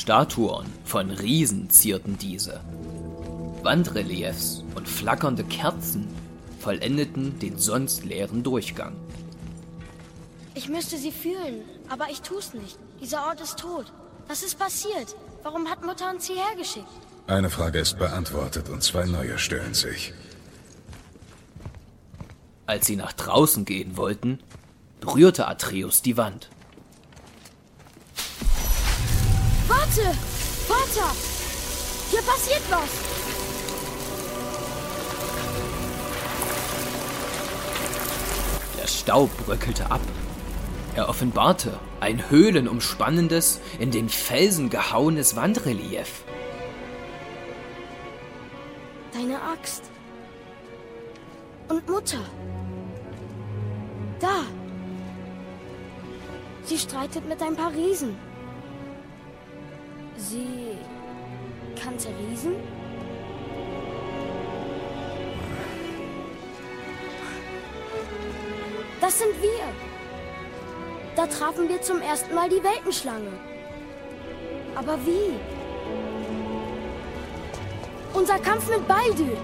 Statuen 0.01 0.65
von 0.83 1.11
Riesen 1.11 1.69
zierten 1.69 2.17
diese. 2.17 2.59
Wandreliefs 3.61 4.63
und 4.73 4.89
flackernde 4.89 5.43
Kerzen 5.43 6.07
vollendeten 6.59 7.37
den 7.37 7.59
sonst 7.59 8.03
leeren 8.03 8.41
Durchgang. 8.41 8.95
Ich 10.55 10.69
müsste 10.69 10.97
sie 10.97 11.11
fühlen, 11.11 11.61
aber 11.87 12.09
ich 12.09 12.21
tu's 12.21 12.55
nicht. 12.55 12.79
Dieser 12.99 13.27
Ort 13.27 13.41
ist 13.41 13.59
tot. 13.59 13.93
Was 14.27 14.41
ist 14.41 14.57
passiert? 14.57 15.15
Warum 15.43 15.69
hat 15.69 15.85
Mutter 15.85 16.09
uns 16.09 16.25
hierher 16.25 16.55
geschickt? 16.57 16.87
eine 17.27 17.51
Frage 17.51 17.77
ist 17.77 17.99
beantwortet 17.99 18.69
und 18.69 18.81
zwei 18.81 19.05
neue 19.05 19.37
stellen 19.37 19.75
sich. 19.75 20.15
Als 22.65 22.87
sie 22.87 22.95
nach 22.95 23.13
draußen 23.13 23.65
gehen 23.65 23.97
wollten, 23.97 24.39
berührte 24.99 25.47
Atreus 25.47 26.01
die 26.01 26.17
Wand. 26.17 26.49
Warte! 29.71 30.01
Vater! 30.67 31.15
Hier 32.09 32.21
passiert 32.23 32.61
was! 32.69 32.89
Der 38.77 38.87
Staub 38.87 39.29
bröckelte 39.45 39.89
ab. 39.89 40.01
Er 40.97 41.07
offenbarte 41.07 41.79
ein 42.01 42.29
höhlenumspannendes, 42.29 43.61
in 43.79 43.91
den 43.91 44.09
Felsen 44.09 44.69
gehauenes 44.69 45.37
Wandrelief. 45.37 46.25
Deine 49.13 49.41
Axt. 49.41 49.83
Und 51.69 51.87
Mutter. 51.89 52.25
Da. 54.19 54.43
Sie 56.65 56.77
streitet 56.77 57.25
mit 57.29 57.41
ein 57.41 57.55
paar 57.55 57.71
Riesen. 57.71 58.30
Sie 60.31 60.77
kannte 61.75 62.07
Riesen? 62.07 62.53
Das 69.01 69.19
sind 69.19 69.41
wir. 69.41 69.65
Da 71.17 71.27
trafen 71.27 71.67
wir 71.67 71.81
zum 71.81 71.99
ersten 71.99 72.33
Mal 72.33 72.47
die 72.47 72.63
Weltenschlange. 72.63 73.33
Aber 74.75 74.97
wie? 75.05 75.37
Unser 78.13 78.39
Kampf 78.39 78.69
mit 78.69 78.87
Baldur. 78.87 79.37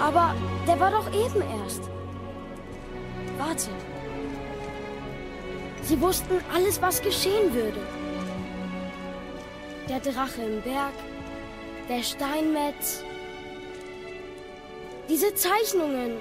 Aber 0.00 0.34
der 0.66 0.80
war 0.80 0.90
doch 0.90 1.06
eben 1.12 1.42
erst. 1.62 1.82
Warte. 3.38 3.70
Sie 5.82 6.00
wussten 6.00 6.40
alles, 6.52 6.82
was 6.82 7.00
geschehen 7.00 7.54
würde. 7.54 7.78
Der 9.88 10.00
Drache 10.00 10.42
im 10.42 10.62
Berg, 10.62 10.94
der 11.88 12.02
Steinmetz. 12.02 13.04
Diese 15.08 15.32
Zeichnungen. 15.34 16.18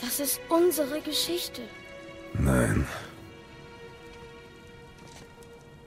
Das 0.00 0.18
ist 0.18 0.40
unsere 0.48 1.00
Geschichte. 1.02 1.62
Nein. 2.32 2.86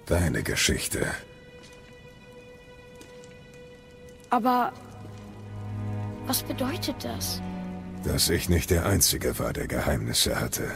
Deine 0.05 0.43
Geschichte. 0.43 1.07
Aber 4.29 4.71
was 6.27 6.43
bedeutet 6.43 7.03
das? 7.03 7.41
Dass 8.03 8.29
ich 8.29 8.49
nicht 8.49 8.69
der 8.69 8.85
Einzige 8.85 9.39
war, 9.39 9.53
der 9.53 9.67
Geheimnisse 9.67 10.39
hatte. 10.39 10.71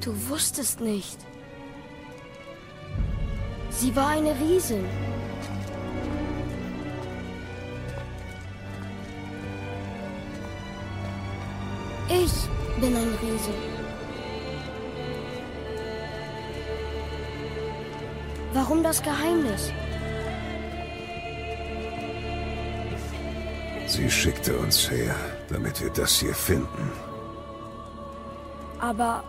Du 0.00 0.12
wusstest 0.28 0.80
nicht. 0.80 1.18
Sie 3.70 3.94
war 3.94 4.08
eine 4.08 4.34
Riesin. 4.40 4.84
Ich 12.08 12.32
bin 12.80 12.96
ein 12.96 13.18
Riese. 13.22 13.50
Warum 18.54 18.82
das 18.82 19.02
Geheimnis? 19.02 19.72
Sie 23.86 24.10
schickte 24.10 24.56
uns 24.58 24.90
her, 24.90 25.14
damit 25.48 25.82
wir 25.82 25.90
das 25.90 26.18
hier 26.18 26.34
finden. 26.34 26.90
Aber 28.80 29.22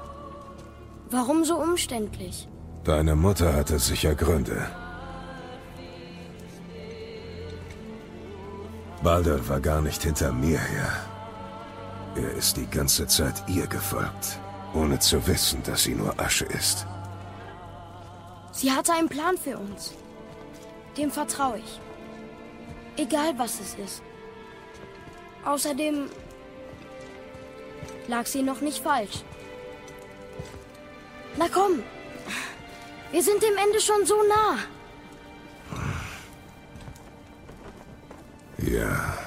warum 1.12 1.44
so 1.44 1.56
umständlich? 1.58 2.48
Deine 2.84 3.16
Mutter 3.16 3.54
hatte 3.54 3.80
sicher 3.80 4.16
Gründe. 4.16 4.68
Baldur 9.04 9.48
war 9.48 9.60
gar 9.62 9.82
nicht 9.82 10.04
hinter 10.04 10.32
mir 10.32 10.60
her. 10.60 10.92
Er 12.16 12.32
ist 12.34 12.58
die 12.58 12.68
ganze 12.68 13.08
Zeit 13.08 13.44
ihr 13.48 13.68
gefolgt, 13.68 14.40
ohne 14.74 15.00
zu 15.00 15.26
wissen, 15.28 15.64
dass 15.64 15.84
sie 15.84 15.96
nur 15.96 16.20
Asche 16.20 16.46
ist. 16.46 16.86
Sie 18.52 18.72
hatte 18.72 18.94
einen 18.94 19.08
Plan 19.08 19.38
für 19.38 19.58
uns. 19.58 19.94
Dem 20.98 21.12
vertraue 21.12 21.60
ich. 21.60 21.80
Egal 22.98 23.38
was 23.38 23.60
es 23.62 23.76
ist. 23.76 24.02
Außerdem 25.46 26.10
lag 28.10 28.26
sie 28.26 28.42
noch 28.42 28.60
nicht 28.60 28.84
falsch. 28.84 29.24
Na 31.38 31.48
komm, 31.48 31.84
wir 33.12 33.24
sind 33.24 33.42
dem 33.42 33.58
Ende 33.58 33.80
schon 33.80 34.06
so 34.06 34.16
nah. 34.24 34.58
Ja. 38.58 39.18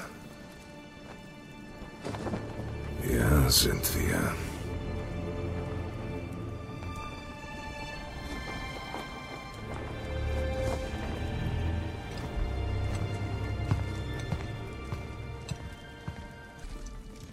Ja, 3.09 3.49
sind 3.49 3.83
wir. 3.95 4.33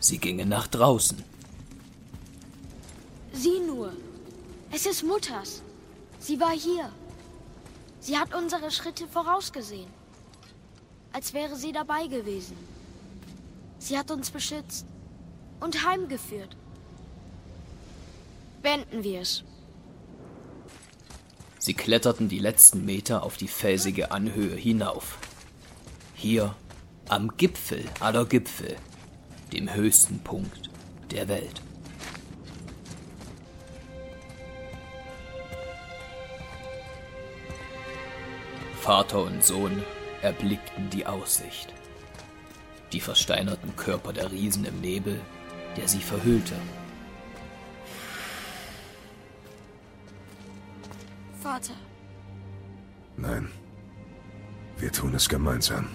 Sie 0.00 0.18
gingen 0.18 0.48
nach 0.48 0.66
draußen. 0.66 1.22
Sieh 3.32 3.60
nur. 3.60 3.92
Es 5.01 5.05
ist 5.05 5.09
Mutters. 5.09 5.62
Sie 6.18 6.38
war 6.40 6.53
hier. 6.53 6.92
Sie 8.01 8.18
hat 8.18 8.34
unsere 8.34 8.70
Schritte 8.70 9.07
vorausgesehen. 9.09 9.88
Als 11.11 11.32
wäre 11.32 11.57
sie 11.57 11.72
dabei 11.72 12.07
gewesen. 12.07 12.55
Sie 13.78 13.96
hat 13.96 14.11
uns 14.11 14.30
beschützt 14.30 14.84
und 15.61 15.86
heimgeführt. 15.86 16.55
Wenden 18.61 19.03
wir 19.03 19.22
es. 19.22 19.42
Sie 21.59 21.72
kletterten 21.72 22.28
die 22.28 22.38
letzten 22.38 22.84
Meter 22.84 23.22
auf 23.22 23.38
die 23.38 23.48
felsige 23.48 24.11
Anhöhe 24.11 24.55
hinauf. 24.55 25.18
Hier, 26.14 26.55
am 27.09 27.38
Gipfel 27.38 27.86
aller 28.01 28.26
Gipfel, 28.26 28.76
dem 29.51 29.72
höchsten 29.72 30.18
Punkt 30.18 30.68
der 31.11 31.28
Welt. 31.28 31.62
Vater 38.80 39.22
und 39.22 39.44
Sohn 39.44 39.82
erblickten 40.22 40.90
die 40.90 41.06
Aussicht. 41.06 41.72
Die 42.92 43.00
versteinerten 43.00 43.76
Körper 43.76 44.12
der 44.12 44.32
Riesen 44.32 44.64
im 44.64 44.80
Nebel, 44.80 45.20
der 45.76 45.86
sie 45.86 46.00
verhüllte. 46.00 46.54
Vater, 51.40 51.74
Nein. 53.20 53.50
Wir 54.78 54.90
tun 54.90 55.14
es 55.14 55.28
gemeinsam. 55.28 55.88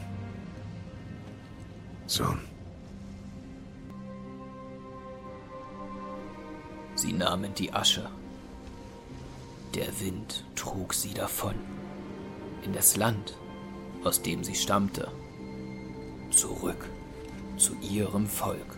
Sohn. 2.06 2.40
Sie 6.94 7.14
nahmen 7.14 7.54
die 7.56 7.74
Asche. 7.74 8.08
Der 9.74 9.88
Wind 10.00 10.46
trug 10.56 10.94
sie 10.94 11.16
davon. 11.16 11.56
In 12.66 12.74
das 12.74 12.98
Land, 12.98 13.38
aus 14.04 14.24
dem 14.24 14.44
sie 14.44 14.56
stammte. 14.56 15.12
Zurück 16.32 16.90
zu 17.58 17.76
ihrem 17.80 18.26
Volk. 18.26 18.75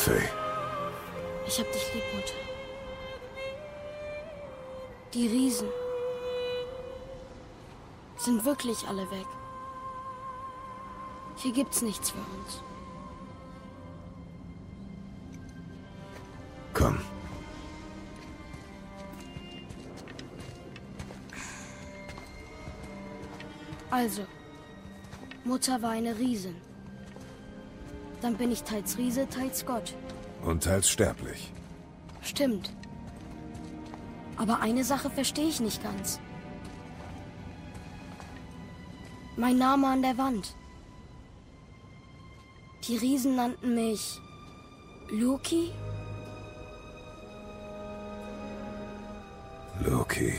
Faye. 0.00 0.30
ich 1.46 1.58
hab 1.58 1.70
dich 1.72 1.92
lieb, 1.92 2.02
Mutter. 2.14 2.32
Die 5.12 5.26
Riesen 5.26 5.68
sind 8.16 8.42
wirklich 8.46 8.88
alle 8.88 9.02
weg. 9.10 9.26
Hier 11.36 11.52
gibt's 11.52 11.82
nichts 11.82 12.12
für 12.12 12.16
uns. 12.16 12.62
Komm. 16.72 16.98
Also, 23.90 24.24
Mutter 25.44 25.82
war 25.82 25.90
eine 25.90 26.18
Riesin. 26.18 26.69
Dann 28.20 28.36
bin 28.36 28.52
ich 28.52 28.62
teils 28.62 28.98
Riese, 28.98 29.28
teils 29.28 29.64
Gott. 29.64 29.94
Und 30.44 30.64
teils 30.64 30.88
sterblich. 30.88 31.52
Stimmt. 32.22 32.72
Aber 34.36 34.60
eine 34.60 34.84
Sache 34.84 35.10
verstehe 35.10 35.48
ich 35.48 35.60
nicht 35.60 35.82
ganz. 35.82 36.20
Mein 39.36 39.58
Name 39.58 39.86
an 39.88 40.02
der 40.02 40.18
Wand. 40.18 40.54
Die 42.88 42.96
Riesen 42.96 43.36
nannten 43.36 43.74
mich 43.74 44.18
Loki? 45.10 45.72
Loki. 49.84 50.34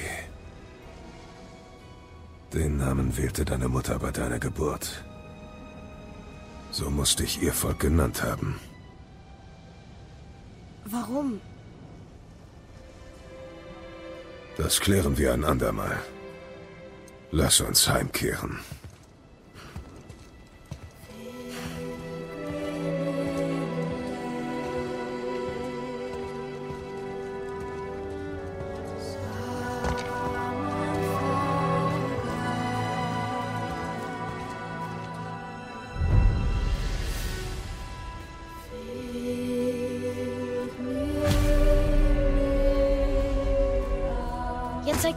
Den 2.53 2.77
Namen 2.77 3.15
wählte 3.17 3.45
deine 3.45 3.67
Mutter 3.67 3.97
bei 3.99 4.11
deiner 4.11 4.39
Geburt. 4.39 5.03
So 6.82 6.89
musste 6.89 7.23
ich 7.23 7.43
ihr 7.43 7.53
Volk 7.53 7.79
genannt 7.79 8.23
haben. 8.23 8.59
Warum? 10.86 11.39
Das 14.57 14.79
klären 14.79 15.15
wir 15.15 15.32
ein 15.32 15.45
andermal. 15.45 15.95
Lass 17.29 17.61
uns 17.61 17.88
heimkehren. 17.88 18.61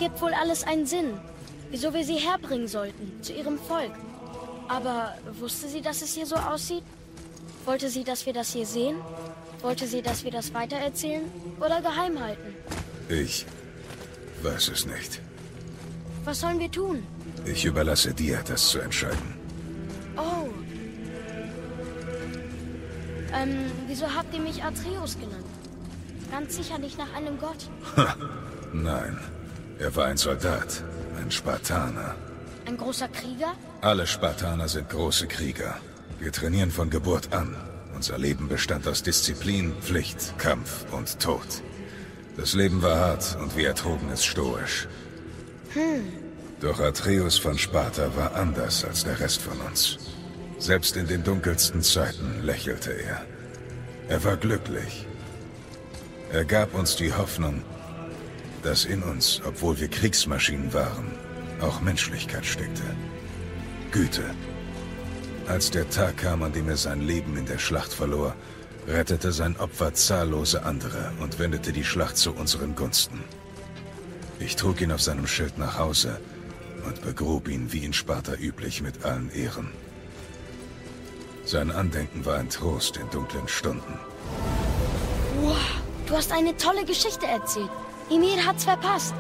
Ergibt 0.05 0.21
wohl 0.21 0.35
alles 0.35 0.65
einen 0.65 0.85
Sinn, 0.85 1.19
wieso 1.71 1.95
wir 1.95 2.05
sie 2.05 2.17
herbringen 2.17 2.69
sollten, 2.69 3.23
zu 3.23 3.33
ihrem 3.33 3.59
Volk. 3.59 3.93
Aber 4.69 5.15
wusste 5.41 5.67
sie, 5.67 5.81
dass 5.81 6.03
es 6.03 6.13
hier 6.13 6.27
so 6.27 6.37
aussieht? 6.37 6.83
Wollte 7.65 7.89
sie, 7.89 8.05
dass 8.05 8.27
wir 8.27 8.35
das 8.35 8.53
hier 8.53 8.67
sehen? 8.67 8.97
Wollte 9.63 9.87
sie, 9.87 10.03
dass 10.03 10.23
wir 10.23 10.31
das 10.31 10.53
weitererzählen 10.53 11.23
oder 11.59 11.81
geheim 11.81 12.21
halten? 12.21 12.55
Ich 13.09 13.47
weiß 14.43 14.69
es 14.69 14.85
nicht. 14.85 15.23
Was 16.25 16.41
sollen 16.41 16.59
wir 16.59 16.71
tun? 16.71 17.03
Ich 17.47 17.65
überlasse 17.65 18.13
dir, 18.13 18.43
das 18.47 18.69
zu 18.69 18.81
entscheiden. 18.81 19.35
Oh. 20.19 20.51
Ähm, 23.33 23.71
wieso 23.87 24.07
habt 24.15 24.35
ihr 24.35 24.41
mich 24.41 24.63
Atreus 24.63 25.15
genannt? 25.19 25.47
Ganz 26.31 26.57
sicher 26.57 26.79
nicht 26.79 26.99
nach 26.99 27.13
einem 27.15 27.39
Gott. 27.39 27.71
Ha, 27.97 28.17
nein. 28.75 29.19
Er 29.79 29.95
war 29.97 30.07
ein 30.07 30.17
Soldat, 30.17 30.85
ein 31.19 31.31
Spartaner. 31.31 32.15
Ein 32.67 32.77
großer 32.77 33.09
Krieger? 33.09 33.55
Alle 33.81 34.07
Spartaner 34.07 34.69
sind 34.69 34.89
große 34.89 35.27
Krieger. 35.27 35.77
Wir 36.21 36.33
trainieren 36.33 36.71
von 36.71 36.91
Geburt 36.91 37.33
an. 37.33 37.57
Unser 37.95 38.19
Leben 38.19 38.49
bestand 38.49 38.87
aus 38.87 39.03
Disziplin, 39.03 39.75
Pflicht, 39.81 40.39
Kampf 40.39 40.87
und 40.93 41.19
Tod. 41.21 41.63
Das 42.37 42.55
Leben 42.55 42.83
war 42.83 42.99
hart 42.99 43.37
und 43.41 43.57
wir 43.57 43.69
ertrugen 43.69 44.11
es 44.13 44.25
stoisch. 44.25 44.89
Hm. 45.75 46.05
Doch 46.61 46.81
Atreus 46.81 47.37
von 47.39 47.59
Sparta 47.59 48.17
war 48.17 48.35
anders 48.35 48.85
als 48.85 49.05
der 49.05 49.19
Rest 49.21 49.43
von 49.43 49.61
uns. 49.61 49.99
Selbst 50.59 50.97
in 50.97 51.07
den 51.07 51.25
dunkelsten 51.25 51.83
Zeiten 51.83 52.43
lächelte 52.43 52.93
er. 52.93 53.25
Er 54.09 54.23
war 54.25 54.37
glücklich. 54.37 55.07
Er 56.33 56.45
gab 56.45 56.75
uns 56.75 56.97
die 56.97 57.13
Hoffnung, 57.13 57.63
dass 58.65 58.87
in 58.87 59.03
uns, 59.03 59.43
obwohl 59.47 59.79
wir 59.79 59.89
Kriegsmaschinen 59.89 60.73
waren, 60.73 61.13
auch 61.61 61.81
Menschlichkeit 61.81 62.47
steckte. 62.47 62.83
Güte. 63.93 64.25
Als 65.47 65.71
der 65.71 65.89
Tag 65.91 66.17
kam, 66.17 66.43
an 66.43 66.53
dem 66.53 66.69
er 66.69 66.77
sein 66.77 67.03
Leben 67.03 67.37
in 67.37 67.45
der 67.45 67.59
Schlacht 67.59 67.93
verlor, 67.93 68.35
rettete 68.89 69.33
sein 69.33 69.57
Opfer 69.59 69.93
zahllose 69.93 70.65
andere 70.65 71.13
und 71.21 71.39
wendete 71.39 71.73
die 71.73 71.85
Schlacht 71.85 72.17
zu 72.17 72.33
unseren 72.33 72.75
Gunsten. 72.75 73.23
Ich 74.41 74.57
trug 74.57 74.81
ihn 74.81 74.93
auf 74.93 75.03
seinem 75.03 75.27
Schild 75.27 75.59
nach 75.59 75.79
Hause 75.79 76.19
und 76.87 77.03
begrub 77.03 77.49
ihn 77.49 77.73
wie 77.73 77.85
in 77.85 77.93
Sparta 77.93 78.35
üblich 78.35 78.83
mit 78.83 79.05
allen 79.05 79.31
Ehren. 79.31 79.69
Sein 81.45 81.71
Andenken 81.71 82.25
war 82.25 82.39
ein 82.39 82.49
Trost 82.49 82.97
in 82.97 83.09
dunklen 83.11 83.47
Stunden. 83.47 83.99
Wow, 85.43 85.57
du 86.07 86.17
hast 86.17 86.33
eine 86.33 86.57
tolle 86.57 86.87
Geschichte 86.87 87.27
erzählt. 87.27 87.71
Emir 88.11 88.45
hat's 88.45 88.65
verpasst. 88.65 89.15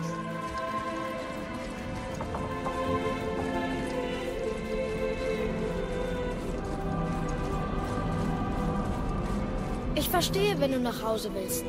Ich 9.94 10.08
verstehe, 10.08 10.58
wenn 10.60 10.72
du 10.72 10.80
nach 10.80 11.02
Hause 11.02 11.30
willst. 11.34 11.64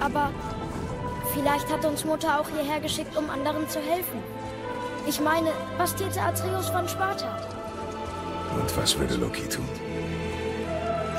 Aber 0.00 0.30
vielleicht 1.32 1.72
hat 1.72 1.84
uns 1.84 2.04
Mutter 2.04 2.40
auch 2.40 2.48
hierher 2.48 2.80
geschickt, 2.80 3.16
um 3.16 3.30
anderen 3.30 3.68
zu 3.68 3.80
helfen. 3.80 4.18
Ich 5.06 5.20
meine, 5.20 5.52
was 5.78 5.94
täte 5.94 6.20
Atreus 6.20 6.68
von 6.68 6.88
Sparta? 6.88 7.38
Und 8.58 8.76
was 8.76 8.98
würde 8.98 9.14
Loki 9.14 9.48
tun? 9.48 9.68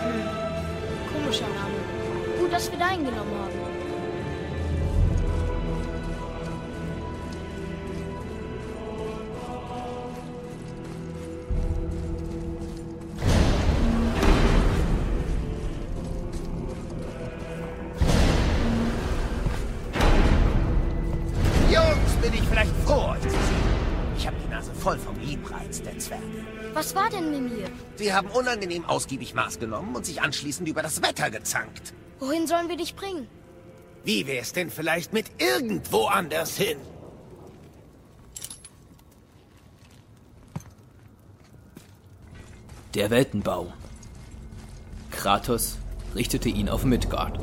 Hm. 0.03 0.27
Komischer 1.13 1.45
Name. 1.45 2.39
Gut, 2.39 2.51
dass 2.51 2.69
wir 2.69 2.79
deinen 2.79 3.05
genommen 3.05 3.31
haben. 3.39 3.56
War 26.97 27.09
denn 27.09 27.31
Mimir? 27.31 27.69
Sie 27.95 28.13
haben 28.13 28.29
unangenehm 28.29 28.85
ausgiebig 28.85 29.33
Maß 29.33 29.59
genommen 29.59 29.95
und 29.95 30.05
sich 30.05 30.21
anschließend 30.21 30.67
über 30.67 30.81
das 30.81 31.01
Wetter 31.01 31.29
gezankt. 31.29 31.93
Wohin 32.19 32.47
sollen 32.47 32.69
wir 32.69 32.77
dich 32.77 32.95
bringen? 32.95 33.27
Wie 34.03 34.25
wär's 34.25 34.53
denn 34.53 34.69
vielleicht 34.69 35.13
mit 35.13 35.27
irgendwo 35.37 36.05
anders 36.07 36.57
hin? 36.57 36.77
Der 42.95 43.09
Weltenbau. 43.09 43.73
Kratos 45.11 45.77
richtete 46.15 46.49
ihn 46.49 46.69
auf 46.69 46.83
Midgard. 46.83 47.39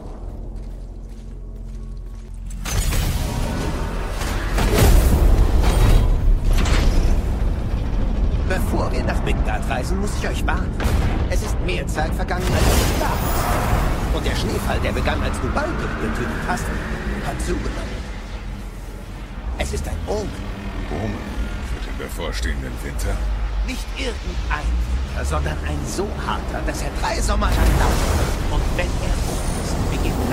Bevor 8.84 8.98
wir 8.98 9.04
nach 9.04 9.24
Midgard 9.24 9.70
reisen, 9.70 9.98
muss 9.98 10.10
ich 10.20 10.28
euch 10.28 10.46
warnen. 10.46 10.70
Es 11.30 11.40
ist 11.40 11.58
mehr 11.64 11.86
Zeit 11.86 12.14
vergangen, 12.14 12.44
als 12.44 12.62
ihr 12.62 12.98
glaubt. 12.98 14.14
Und 14.14 14.26
der 14.26 14.36
Schneefall, 14.36 14.78
der 14.80 14.92
begann, 14.92 15.22
als 15.22 15.40
du 15.40 15.48
Baldur 15.52 15.88
getötet 16.02 16.28
hast, 16.46 16.64
hat 17.24 17.40
zugenommen. 17.40 17.96
Es 19.56 19.72
ist 19.72 19.88
ein 19.88 19.96
Omen. 20.06 20.28
Omen 21.02 21.16
für 21.72 21.88
den 21.88 21.96
bevorstehenden 21.96 22.72
Winter? 22.82 23.16
Nicht 23.66 23.86
irgendein 23.96 24.68
Winter, 24.68 25.24
sondern 25.24 25.56
ein 25.66 25.78
so 25.86 26.06
harter, 26.26 26.60
dass 26.66 26.82
er 26.82 26.90
drei 27.00 27.18
Sommer 27.22 27.46
lang 27.46 27.70
dauert. 27.80 28.60
Und 28.60 28.62
wenn 28.76 28.90
er 29.00 29.16
um 29.30 29.40
ist, 29.64 29.90
beginnt. 29.92 30.30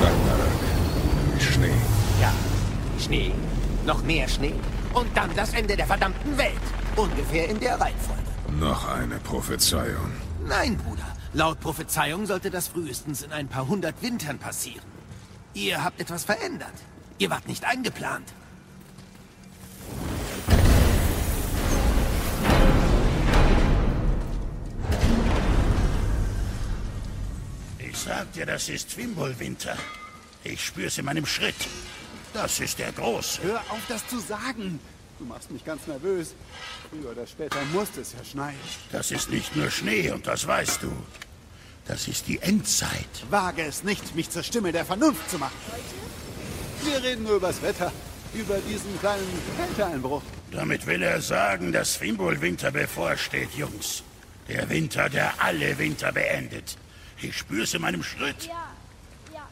Ragnarök. 0.00 1.34
Wie 1.34 1.42
Schnee. 1.42 1.80
Ja, 2.20 2.32
Schnee, 3.00 3.32
noch 3.84 4.04
mehr 4.04 4.28
Schnee 4.28 4.54
und 4.92 5.08
dann 5.16 5.30
das 5.34 5.52
Ende 5.52 5.74
der 5.74 5.86
verdammten 5.86 6.38
Welt. 6.38 6.83
Ungefähr 6.96 7.48
in 7.48 7.58
der 7.58 7.80
Reihenfolge. 7.80 8.22
Noch 8.60 8.88
eine 8.88 9.18
Prophezeiung. 9.18 10.12
Nein, 10.46 10.76
Bruder. 10.76 11.06
Laut 11.32 11.58
Prophezeiung 11.58 12.26
sollte 12.26 12.50
das 12.50 12.68
frühestens 12.68 13.22
in 13.22 13.32
ein 13.32 13.48
paar 13.48 13.66
hundert 13.66 14.00
Wintern 14.00 14.38
passieren. 14.38 14.86
Ihr 15.54 15.82
habt 15.82 16.00
etwas 16.00 16.24
verändert. 16.24 16.72
Ihr 17.18 17.30
wart 17.30 17.48
nicht 17.48 17.64
eingeplant. 17.64 18.32
Ich 27.78 27.98
sag 27.98 28.32
dir, 28.34 28.46
das 28.46 28.68
ist 28.68 28.92
Fimbulwinter. 28.92 29.76
Ich 30.44 30.64
spür's 30.64 30.98
in 30.98 31.06
meinem 31.06 31.26
Schritt. 31.26 31.68
Das 32.32 32.60
ist 32.60 32.78
der 32.78 32.92
Große. 32.92 33.42
Hör 33.42 33.60
auf, 33.70 33.80
das 33.88 34.06
zu 34.06 34.20
sagen. 34.20 34.78
Du 35.18 35.24
machst 35.24 35.50
mich 35.50 35.64
ganz 35.64 35.86
nervös. 35.86 36.34
Früher 36.90 37.12
oder 37.12 37.26
später 37.26 37.58
muss 37.72 37.88
es 38.00 38.12
ja 38.12 38.24
schneien. 38.24 38.58
Das 38.90 39.10
ist 39.10 39.30
nicht 39.30 39.54
nur 39.54 39.70
Schnee 39.70 40.10
und 40.10 40.26
das 40.26 40.46
weißt 40.46 40.82
du. 40.82 40.92
Das 41.86 42.08
ist 42.08 42.26
die 42.28 42.38
Endzeit. 42.40 43.08
Wage 43.30 43.62
es 43.62 43.84
nicht, 43.84 44.16
mich 44.16 44.30
zur 44.30 44.42
Stimme 44.42 44.72
der 44.72 44.84
Vernunft 44.84 45.30
zu 45.30 45.38
machen. 45.38 45.54
Wir 46.82 47.02
reden 47.02 47.24
nur 47.24 47.36
übers 47.36 47.62
Wetter. 47.62 47.92
Über 48.32 48.58
diesen 48.68 48.98
kleinen 48.98 49.38
Kälteeinbruch. 49.56 50.22
Damit 50.50 50.86
will 50.86 51.02
er 51.02 51.20
sagen, 51.20 51.72
dass 51.72 51.96
Fimbulwinter 51.96 52.72
bevorsteht, 52.72 53.50
Jungs. 53.54 54.02
Der 54.48 54.68
Winter, 54.68 55.08
der 55.08 55.32
alle 55.38 55.78
Winter 55.78 56.10
beendet. 56.10 56.76
Ich 57.20 57.36
spür's 57.36 57.74
in 57.74 57.82
meinem 57.82 58.02
Schritt. 58.02 58.46
Ja, 58.46 58.72
ja. 59.32 59.48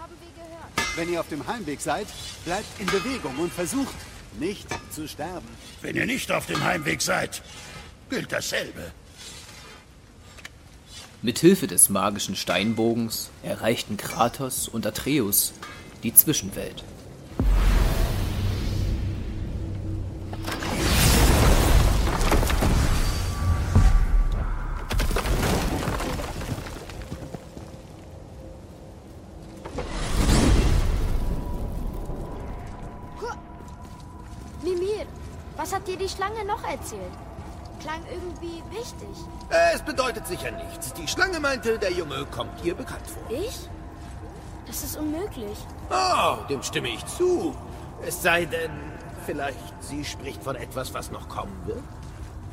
Haben 0.00 0.14
wir 0.20 0.44
gehört. 0.44 0.96
Wenn 0.96 1.12
ihr 1.12 1.20
auf 1.20 1.28
dem 1.28 1.44
Heimweg 1.46 1.80
seid, 1.80 2.06
bleibt 2.44 2.80
in 2.80 2.86
Bewegung 2.86 3.36
und 3.38 3.52
versucht, 3.52 3.94
nicht 4.38 4.68
zu 4.90 5.08
sterben. 5.08 5.48
Wenn 5.82 5.96
ihr 5.96 6.06
nicht 6.06 6.30
auf 6.32 6.46
dem 6.46 6.62
Heimweg 6.62 7.02
seid, 7.02 7.42
gilt 8.10 8.32
dasselbe. 8.32 8.92
Mit 11.20 11.40
Hilfe 11.40 11.66
des 11.66 11.88
magischen 11.88 12.36
Steinbogens 12.36 13.30
erreichten 13.42 13.96
Kratos 13.96 14.68
und 14.68 14.86
Atreus 14.86 15.52
die 16.02 16.14
Zwischenwelt. 16.14 16.84
Erzählt? 36.88 37.12
Klang 37.80 38.00
irgendwie 38.10 38.62
wichtig. 38.70 39.08
Es 39.72 39.82
bedeutet 39.82 40.26
sicher 40.26 40.50
nichts. 40.50 40.92
Die 40.94 41.06
Schlange 41.06 41.38
meinte, 41.38 41.78
der 41.78 41.92
Junge 41.92 42.26
kommt 42.26 42.64
ihr 42.64 42.74
bekannt 42.74 43.06
vor. 43.06 43.22
Ich? 43.30 43.68
Das 44.66 44.82
ist 44.82 44.96
unmöglich. 44.96 45.58
Oh, 45.90 46.36
dem 46.48 46.62
stimme 46.62 46.88
ich 46.88 47.04
zu. 47.06 47.54
Es 48.04 48.20
sei 48.22 48.44
denn, 48.44 48.70
vielleicht 49.26 49.58
sie 49.80 50.04
spricht 50.04 50.42
von 50.42 50.56
etwas, 50.56 50.92
was 50.92 51.10
noch 51.10 51.28
kommen 51.28 51.56
wird. 51.66 51.82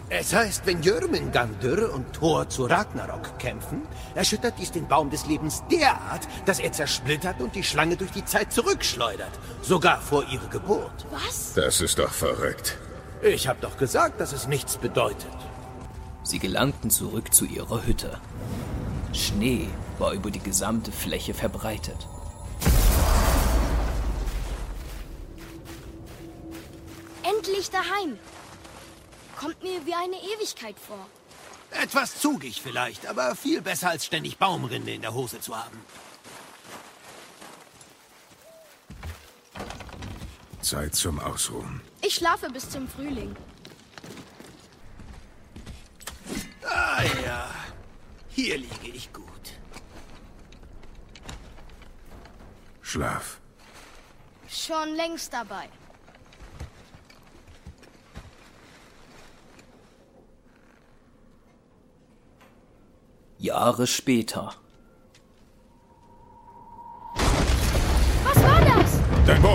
Es 0.09 0.33
heißt, 0.35 0.67
wenn 0.67 0.83
Jörmungandr 0.83 1.91
und 1.91 2.13
Thor 2.13 2.47
zu 2.47 2.65
Ragnarok 2.65 3.39
kämpfen, 3.39 3.81
erschüttert 4.13 4.53
dies 4.59 4.71
den 4.71 4.87
Baum 4.87 5.09
des 5.09 5.25
Lebens 5.25 5.63
derart, 5.71 6.27
dass 6.45 6.59
er 6.59 6.71
zersplittert 6.71 7.41
und 7.41 7.55
die 7.55 7.63
Schlange 7.63 7.97
durch 7.97 8.11
die 8.11 8.23
Zeit 8.23 8.53
zurückschleudert. 8.53 9.31
Sogar 9.63 9.99
vor 9.99 10.23
ihrer 10.29 10.47
Geburt. 10.47 11.07
Was? 11.09 11.53
Das 11.55 11.81
ist 11.81 11.97
doch 11.97 12.11
verrückt. 12.11 12.77
Ich 13.21 13.47
hab 13.47 13.61
doch 13.61 13.77
gesagt, 13.77 14.19
dass 14.19 14.33
es 14.33 14.47
nichts 14.47 14.77
bedeutet. 14.77 15.35
Sie 16.23 16.39
gelangten 16.39 16.89
zurück 16.89 17.33
zu 17.33 17.45
ihrer 17.45 17.85
Hütte. 17.85 18.19
Schnee 19.13 19.69
war 19.99 20.13
über 20.13 20.31
die 20.31 20.39
gesamte 20.39 20.91
Fläche 20.91 21.33
verbreitet. 21.33 22.07
Endlich 27.23 27.69
daheim. 27.69 28.19
Kommt 29.39 29.61
mir 29.63 29.85
wie 29.85 29.93
eine 29.93 30.17
Ewigkeit 30.17 30.75
vor. 30.79 31.05
Etwas 31.71 32.19
zugig 32.19 32.61
vielleicht, 32.61 33.07
aber 33.07 33.35
viel 33.35 33.61
besser 33.61 33.89
als 33.89 34.05
ständig 34.05 34.37
Baumrinde 34.37 34.93
in 34.93 35.01
der 35.01 35.13
Hose 35.13 35.39
zu 35.39 35.55
haben. 35.55 35.79
Zeit 40.61 40.95
zum 40.95 41.19
Ausruhen. 41.19 41.81
Ich 42.05 42.15
schlafe 42.15 42.49
bis 42.51 42.69
zum 42.69 42.87
Frühling. 42.87 43.35
Ah 46.63 47.01
ja, 47.23 47.49
hier 48.29 48.57
liege 48.59 48.89
ich 48.93 49.11
gut. 49.11 49.25
Schlaf. 52.81 53.39
Schon 54.47 54.93
längst 54.95 55.33
dabei. 55.33 55.67
Jahre 63.39 63.87
später. 63.87 64.53
Was 67.15 68.43
war 68.43 68.61
das? 68.61 68.99
Dein 69.25 69.41
Bogen! 69.41 69.54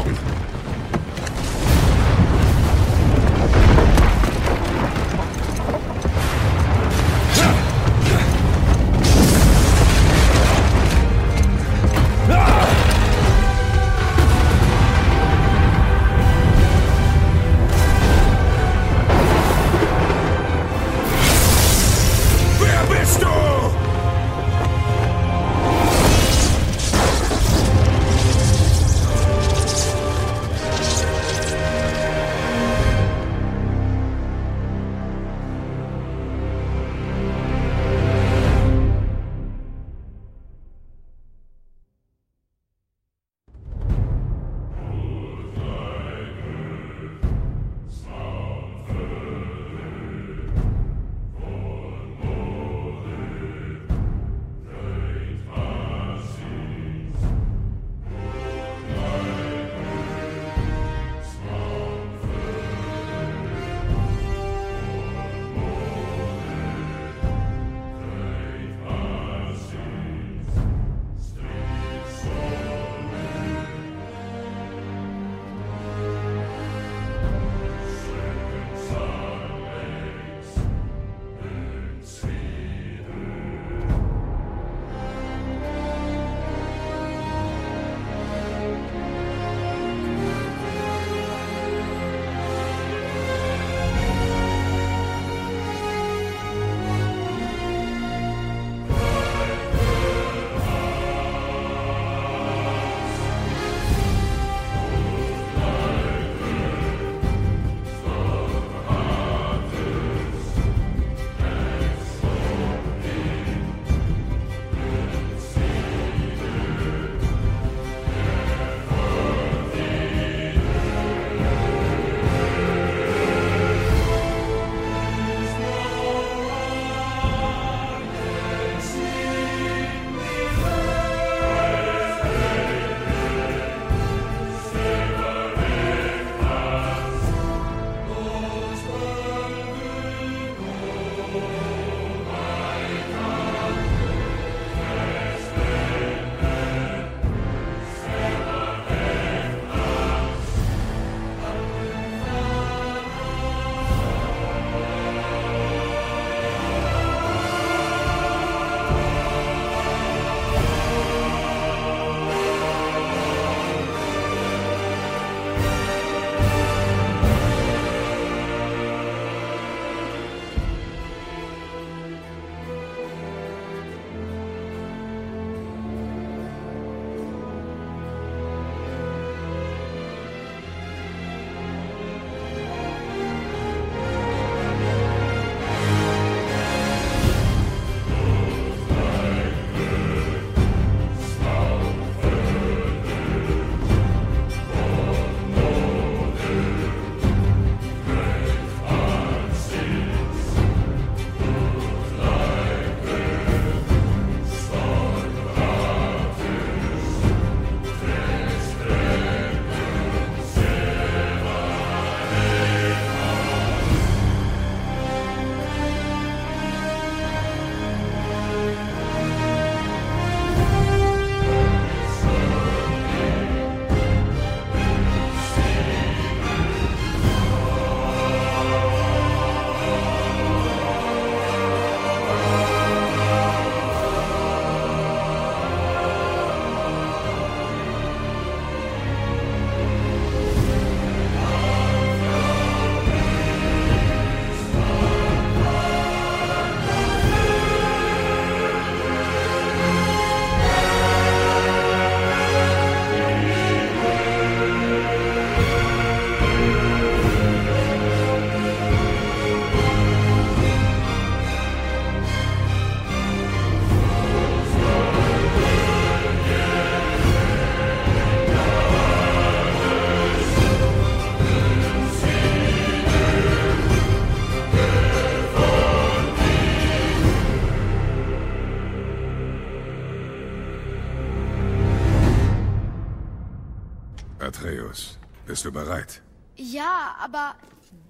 Aber 287.30 287.54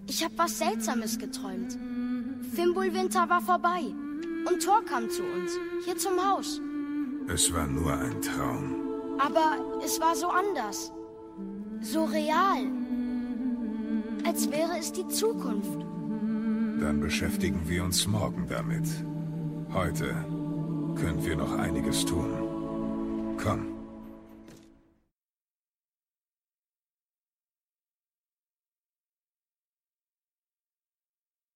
ich 0.07 0.25
habe 0.25 0.35
was 0.39 0.59
Seltsames 0.59 1.19
geträumt. 1.19 1.77
Fimbulwinter 2.55 3.29
war 3.29 3.43
vorbei 3.43 3.83
und 4.49 4.63
Thor 4.63 4.83
kam 4.85 5.11
zu 5.11 5.23
uns, 5.23 5.53
hier 5.85 5.97
zum 5.97 6.13
Haus. 6.19 6.61
Es 7.29 7.53
war 7.53 7.67
nur 7.67 7.93
ein 7.93 8.21
Traum. 8.23 8.77
Aber 9.19 9.81
es 9.85 10.01
war 10.01 10.17
so 10.17 10.29
anders. 10.29 10.91
So 11.83 12.05
real. 12.05 12.67
Als 14.25 14.51
wäre 14.51 14.79
es 14.79 14.93
die 14.93 15.07
Zukunft. 15.09 15.79
Dann 16.81 17.01
beschäftigen 17.01 17.61
wir 17.67 17.85
uns 17.85 18.07
morgen 18.07 18.47
damit. 18.49 18.89
Heute 19.73 20.07
können 20.97 21.23
wir 21.23 21.37
noch 21.37 21.59
einiges 21.59 22.05
tun. 22.07 23.37
Komm. 23.43 23.80